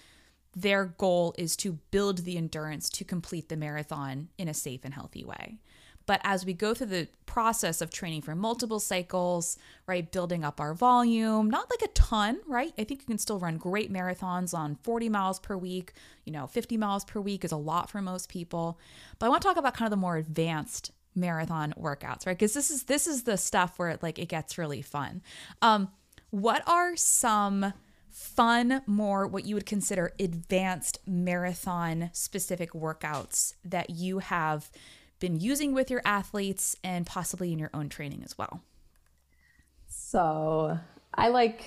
[0.57, 4.95] their goal is to build the endurance to complete the marathon in a safe and
[4.95, 5.59] healthy way.
[6.07, 10.61] But as we go through the process of training for multiple cycles, right, building up
[10.61, 12.73] our volume, not like a ton, right?
[12.77, 15.93] I think you can still run great marathons on 40 miles per week.
[16.25, 18.79] You know, 50 miles per week is a lot for most people.
[19.19, 22.37] But I want to talk about kind of the more advanced marathon workouts, right?
[22.37, 25.23] Because this is this is the stuff where it, like it gets really fun.
[25.63, 25.91] Um,
[26.31, 27.73] what are some
[28.11, 34.71] fun, more what you would consider advanced marathon specific workouts that you have
[35.19, 38.63] been using with your athletes and possibly in your own training as well?
[39.89, 40.79] So
[41.15, 41.65] I like,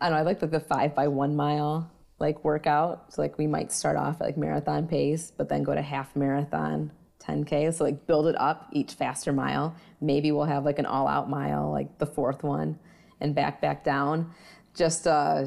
[0.00, 3.12] I don't know, I like the, the five by one mile like workout.
[3.12, 6.16] So like we might start off at like marathon pace, but then go to half
[6.16, 6.90] marathon,
[7.26, 7.74] 10K.
[7.74, 9.74] So like build it up each faster mile.
[10.00, 12.78] Maybe we'll have like an all out mile, like the fourth one
[13.20, 14.32] and back, back down.
[14.74, 15.46] Just, uh,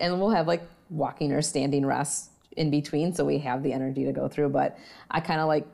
[0.00, 3.14] and we'll have like walking or standing rests in between.
[3.14, 4.50] So we have the energy to go through.
[4.50, 4.78] But
[5.10, 5.66] I kind of like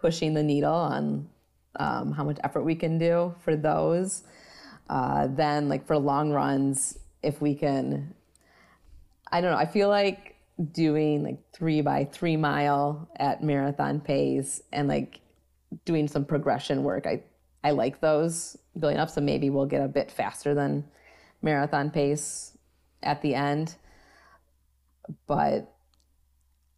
[0.00, 1.28] pushing the needle on
[1.78, 4.22] um, how much effort we can do for those.
[4.88, 8.14] Uh, then, like for long runs, if we can,
[9.30, 10.35] I don't know, I feel like
[10.72, 15.20] doing like three by three mile at marathon pace and like
[15.84, 17.06] doing some progression work.
[17.06, 17.22] I,
[17.62, 19.10] I like those building up.
[19.10, 20.84] So maybe we'll get a bit faster than
[21.42, 22.56] marathon pace
[23.02, 23.74] at the end.
[25.26, 25.72] But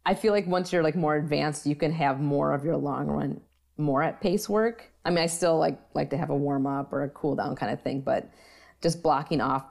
[0.05, 3.07] I feel like once you're like more advanced, you can have more of your long
[3.07, 3.41] run
[3.79, 4.91] more at pace work.
[5.05, 7.55] I mean, I still like like to have a warm up or a cool down
[7.55, 8.29] kind of thing, but
[8.81, 9.65] just blocking off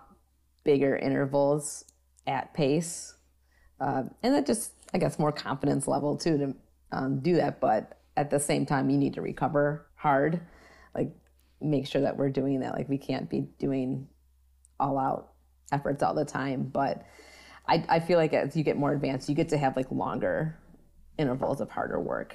[0.64, 1.84] bigger intervals
[2.26, 3.14] at pace,
[3.80, 6.54] uh, and that just I guess more confidence level too to
[6.92, 7.60] um, do that.
[7.60, 10.40] But at the same time, you need to recover hard,
[10.94, 11.12] like
[11.60, 12.74] make sure that we're doing that.
[12.74, 14.08] Like we can't be doing
[14.80, 15.32] all out
[15.72, 17.04] efforts all the time, but
[17.66, 20.58] I, I feel like as you get more advanced, you get to have like longer
[21.18, 22.34] intervals of harder work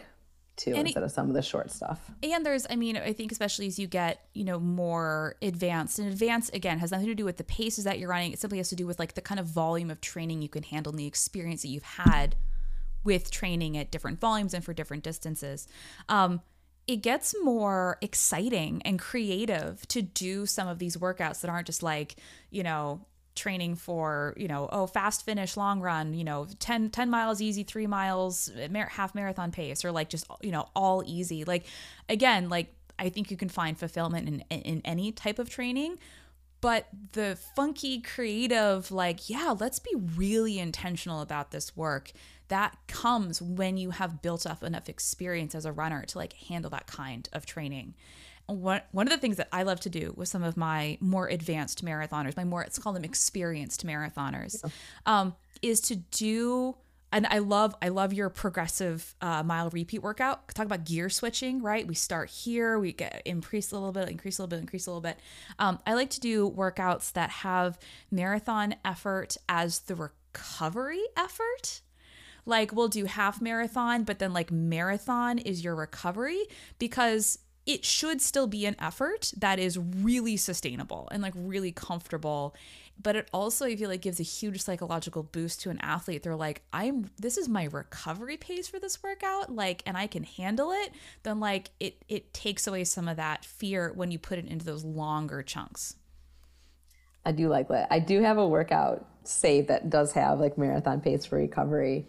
[0.55, 2.11] too and instead it, of some of the short stuff.
[2.21, 6.07] And there's, I mean, I think especially as you get, you know, more advanced and
[6.07, 8.31] advanced again has nothing to do with the paces that you're running.
[8.31, 10.63] It simply has to do with like the kind of volume of training you can
[10.63, 12.35] handle and the experience that you've had
[13.03, 15.67] with training at different volumes and for different distances.
[16.07, 16.41] Um,
[16.87, 21.81] it gets more exciting and creative to do some of these workouts that aren't just
[21.81, 22.17] like,
[22.49, 27.09] you know, training for you know oh fast finish long run you know 10, 10
[27.09, 28.51] miles easy three miles
[28.89, 31.43] half marathon pace or like just you know all easy.
[31.43, 31.65] Like
[32.09, 35.97] again like i think you can find fulfillment in, in any type of training
[36.61, 42.11] but the funky creative like yeah let's be really intentional about this work
[42.49, 46.69] that comes when you have built up enough experience as a runner to like handle
[46.69, 47.93] that kind of training
[48.47, 51.27] one one of the things that I love to do with some of my more
[51.27, 54.69] advanced marathoners, my more let's call them experienced marathoners, yeah.
[55.05, 56.75] um, is to do.
[57.11, 60.47] And I love I love your progressive uh, mile repeat workout.
[60.55, 61.87] Talk about gear switching, right?
[61.87, 64.89] We start here, we get increase a little bit, increase a little bit, increase a
[64.89, 65.19] little bit.
[65.59, 67.77] Um, I like to do workouts that have
[68.09, 71.81] marathon effort as the recovery effort
[72.45, 76.41] like we'll do half marathon but then like marathon is your recovery
[76.79, 82.55] because it should still be an effort that is really sustainable and like really comfortable
[83.01, 86.23] but it also i feel like gives a huge psychological boost to an athlete.
[86.23, 90.23] They're like i'm this is my recovery pace for this workout like and i can
[90.23, 90.91] handle it
[91.23, 94.65] then like it it takes away some of that fear when you put it into
[94.65, 95.95] those longer chunks.
[97.25, 100.99] I do like that i do have a workout saved that does have like marathon
[100.99, 102.05] pace for recovery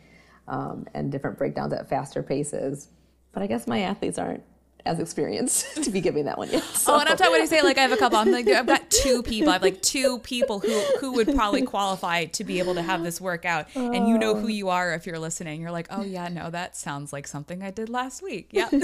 [0.48, 2.88] um, and different breakdowns at faster paces
[3.32, 4.42] but i guess my athletes aren't
[4.86, 6.62] as experienced to be giving that one yet.
[6.62, 6.94] So.
[6.94, 8.18] Oh, and I'm talking when I say like I have a couple.
[8.18, 9.50] I'm like I've got two people.
[9.50, 13.02] I have like two people who who would probably qualify to be able to have
[13.02, 13.66] this workout.
[13.74, 15.60] And you know who you are if you're listening.
[15.60, 18.50] You're like, oh yeah, no, that sounds like something I did last week.
[18.52, 18.70] Yeah.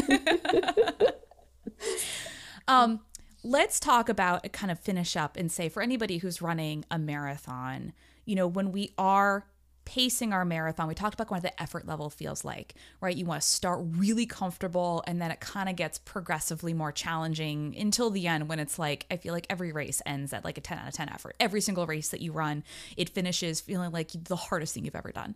[2.69, 3.01] um,
[3.43, 7.93] let's talk about kind of finish up and say for anybody who's running a marathon,
[8.25, 9.47] you know, when we are
[9.91, 13.17] pacing our marathon, we talked about what the effort level feels like, right?
[13.17, 17.75] You want to start really comfortable and then it kind of gets progressively more challenging
[17.77, 20.61] until the end when it's like, I feel like every race ends at like a
[20.61, 21.35] 10 out of 10 effort.
[21.41, 22.63] Every single race that you run,
[22.97, 25.35] it finishes feeling like the hardest thing you've ever done.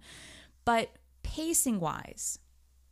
[0.64, 0.90] But
[1.24, 2.38] pacing wise,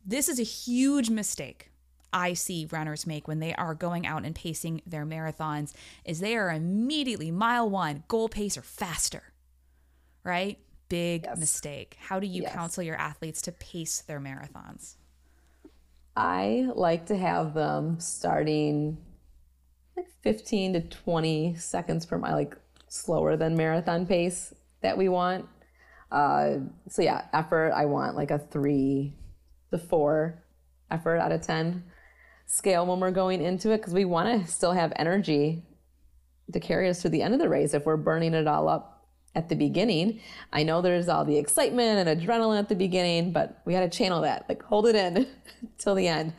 [0.05, 1.69] this is a huge mistake
[2.11, 5.71] I see runners make when they are going out and pacing their marathons
[6.03, 9.23] is they are immediately mile 1 goal pace or faster.
[10.25, 10.59] Right?
[10.89, 11.39] Big yes.
[11.39, 11.97] mistake.
[11.99, 12.53] How do you yes.
[12.53, 14.95] counsel your athletes to pace their marathons?
[16.15, 18.97] I like to have them starting
[19.97, 22.55] like 15 to 20 seconds per mile, like
[22.87, 25.47] slower than marathon pace that we want.
[26.11, 26.57] Uh,
[26.87, 29.15] so yeah, effort, I want like a three
[29.71, 30.43] to four
[30.91, 31.83] effort out of 10
[32.45, 35.63] scale when we're going into it because we want to still have energy
[36.51, 38.92] to carry us to the end of the race if we're burning it all up
[39.35, 40.19] at the beginning.
[40.51, 43.89] I know there's all the excitement and adrenaline at the beginning, but we got to
[43.89, 45.27] channel that, like hold it in
[45.77, 46.33] till the end.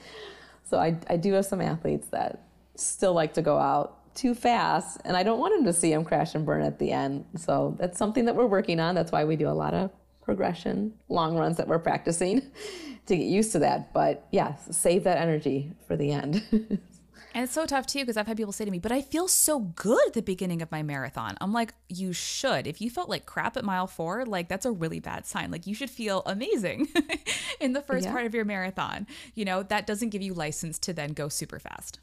[0.62, 2.44] So I, I do have some athletes that
[2.76, 6.04] still like to go out too fast and I don't want them to see them
[6.04, 7.24] crash and burn at the end.
[7.36, 8.94] So that's something that we're working on.
[8.94, 9.90] That's why we do a lot of
[10.22, 12.40] progression, long runs that we're practicing
[13.06, 13.92] to get used to that.
[13.92, 16.80] But yes, save that energy for the end.
[17.34, 19.26] And it's so tough too because I've had people say to me, but I feel
[19.26, 21.36] so good at the beginning of my marathon.
[21.40, 22.68] I'm like, you should.
[22.68, 25.50] If you felt like crap at mile four, like that's a really bad sign.
[25.50, 26.86] Like you should feel amazing
[27.60, 28.12] in the first yeah.
[28.12, 29.08] part of your marathon.
[29.34, 31.98] You know, that doesn't give you license to then go super fast.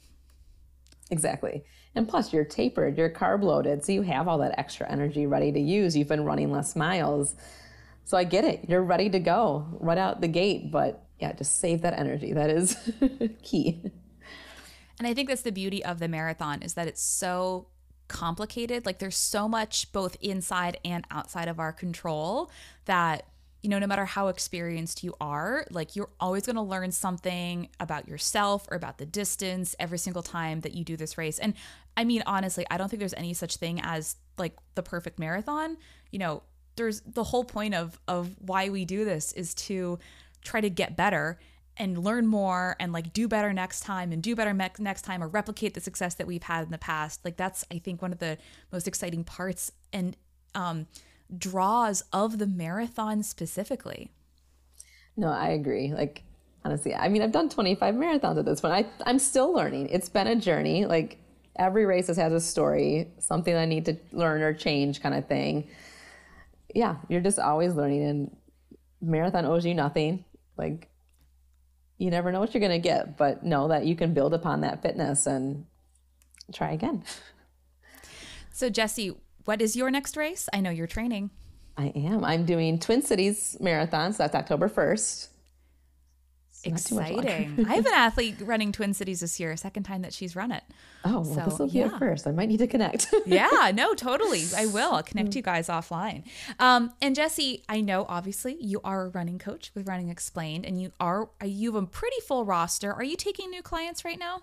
[1.10, 1.64] Exactly.
[1.96, 5.52] And plus, you're tapered, you're carb loaded, so you have all that extra energy ready
[5.54, 5.96] to use.
[5.96, 7.36] You've been running less miles.
[8.04, 8.66] So I get it.
[8.68, 10.72] You're ready to go right out the gate.
[10.72, 12.34] But yeah, just save that energy.
[12.34, 12.76] That is
[13.44, 13.92] key.
[15.02, 17.66] And I think that's the beauty of the marathon is that it's so
[18.08, 18.86] complicated.
[18.86, 22.52] Like there's so much both inside and outside of our control
[22.86, 23.26] that
[23.64, 27.70] you know, no matter how experienced you are, like you're always going to learn something
[27.80, 31.40] about yourself or about the distance every single time that you do this race.
[31.40, 31.56] And
[31.98, 35.78] I mean, honestly, I don't think there's any such thing as like the perfect marathon.
[36.12, 36.44] You know,
[36.76, 39.98] there's the whole point of of why we do this is to
[40.44, 41.40] try to get better
[41.82, 45.24] and learn more and like do better next time and do better me- next time
[45.24, 47.26] or replicate the success that we've had in the past.
[47.26, 48.38] Like that's I think one of the
[48.72, 50.16] most exciting parts and
[50.54, 50.86] um
[51.36, 54.12] draws of the marathon specifically.
[55.18, 55.92] No, I agree.
[55.92, 56.22] Like
[56.64, 58.74] honestly, I mean, I've done 25 marathons at this point.
[58.76, 59.90] I I'm still learning.
[59.90, 60.86] It's been a journey.
[60.86, 61.18] Like
[61.56, 65.68] every race has a story, something I need to learn or change kind of thing.
[66.76, 68.38] Yeah, you're just always learning and
[69.02, 70.24] marathon owes you nothing.
[70.58, 70.91] Like
[72.02, 74.62] you never know what you're going to get, but know that you can build upon
[74.62, 75.66] that fitness and
[76.54, 77.04] try again.
[78.54, 80.50] So Jessie, what is your next race?
[80.54, 81.32] I know you're training.
[81.78, 82.26] I am.
[82.26, 85.30] I'm doing Twin Cities Marathon, so that's October 1st.
[86.64, 87.66] Exciting.
[87.70, 90.64] I have an athlete running Twin Cities this year, second time that she's run it.
[91.04, 91.98] Oh, well, so, this will be yeah.
[91.98, 92.28] first.
[92.28, 93.14] I might need to connect.
[93.26, 94.44] yeah, no, totally.
[94.56, 94.94] I will.
[94.94, 96.24] I'll connect you guys offline.
[96.60, 100.82] Um, and Jessie, I know obviously you are a running coach with Running Explained, and
[100.82, 102.94] you are you have a pretty full roster.
[102.94, 104.42] Are you taking new clients right now?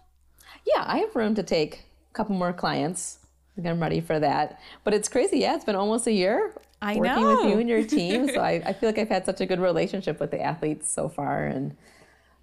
[0.66, 3.18] Yeah, I have room to take a couple more clients.
[3.52, 4.60] I think I'm ready for that.
[4.84, 5.38] But it's crazy.
[5.38, 7.36] Yeah, it's been almost a year I working know.
[7.36, 8.28] with you and your team.
[8.28, 11.08] so I, I feel like I've had such a good relationship with the athletes so
[11.08, 11.76] far, and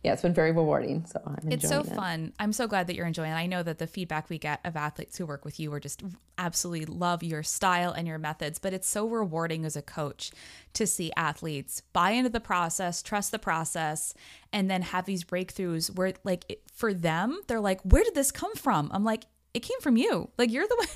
[0.05, 1.05] yeah, it's been very rewarding.
[1.05, 1.87] So I'm enjoying It's so it.
[1.87, 2.31] fun.
[2.39, 3.35] I'm so glad that you're enjoying it.
[3.35, 6.03] I know that the feedback we get of athletes who work with you are just
[6.37, 10.31] absolutely love your style and your methods, but it's so rewarding as a coach
[10.73, 14.13] to see athletes buy into the process, trust the process,
[14.53, 18.53] and then have these breakthroughs where like for them, they're like, "Where did this come
[18.55, 20.29] from?" I'm like, it came from you.
[20.37, 20.87] Like you're the one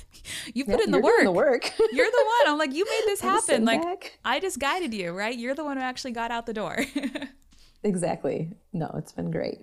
[0.54, 1.22] you put in the work.
[1.24, 1.72] the work.
[1.92, 2.52] you're the one.
[2.52, 3.64] I'm like, you made this happen.
[3.64, 4.18] Like back.
[4.24, 5.36] I just guided you, right?
[5.36, 6.76] You're the one who actually got out the door.
[7.82, 8.52] Exactly.
[8.72, 9.60] No, it's been great.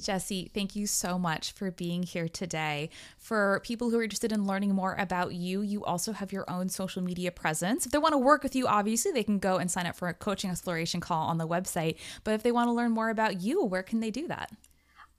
[0.00, 2.88] Jessie, thank you so much for being here today.
[3.18, 6.68] For people who are interested in learning more about you, you also have your own
[6.68, 7.84] social media presence.
[7.84, 10.08] If they want to work with you, obviously, they can go and sign up for
[10.08, 11.96] a coaching exploration call on the website.
[12.24, 14.50] But if they want to learn more about you, where can they do that?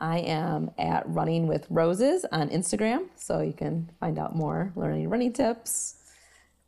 [0.02, 5.10] I am at Running with Roses on Instagram, so you can find out more learning
[5.10, 5.96] running tips.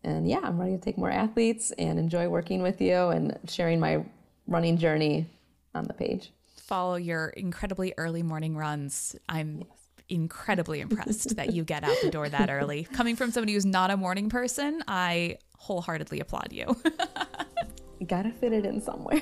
[0.03, 3.79] And yeah, I'm ready to take more athletes and enjoy working with you and sharing
[3.79, 4.05] my
[4.47, 5.27] running journey
[5.73, 6.31] on the page.
[6.57, 9.15] Follow your incredibly early morning runs.
[9.29, 9.67] I'm yes.
[10.09, 12.83] incredibly impressed that you get out the door that early.
[12.93, 16.75] Coming from somebody who's not a morning person, I wholeheartedly applaud you.
[17.99, 19.21] you gotta fit it in somewhere.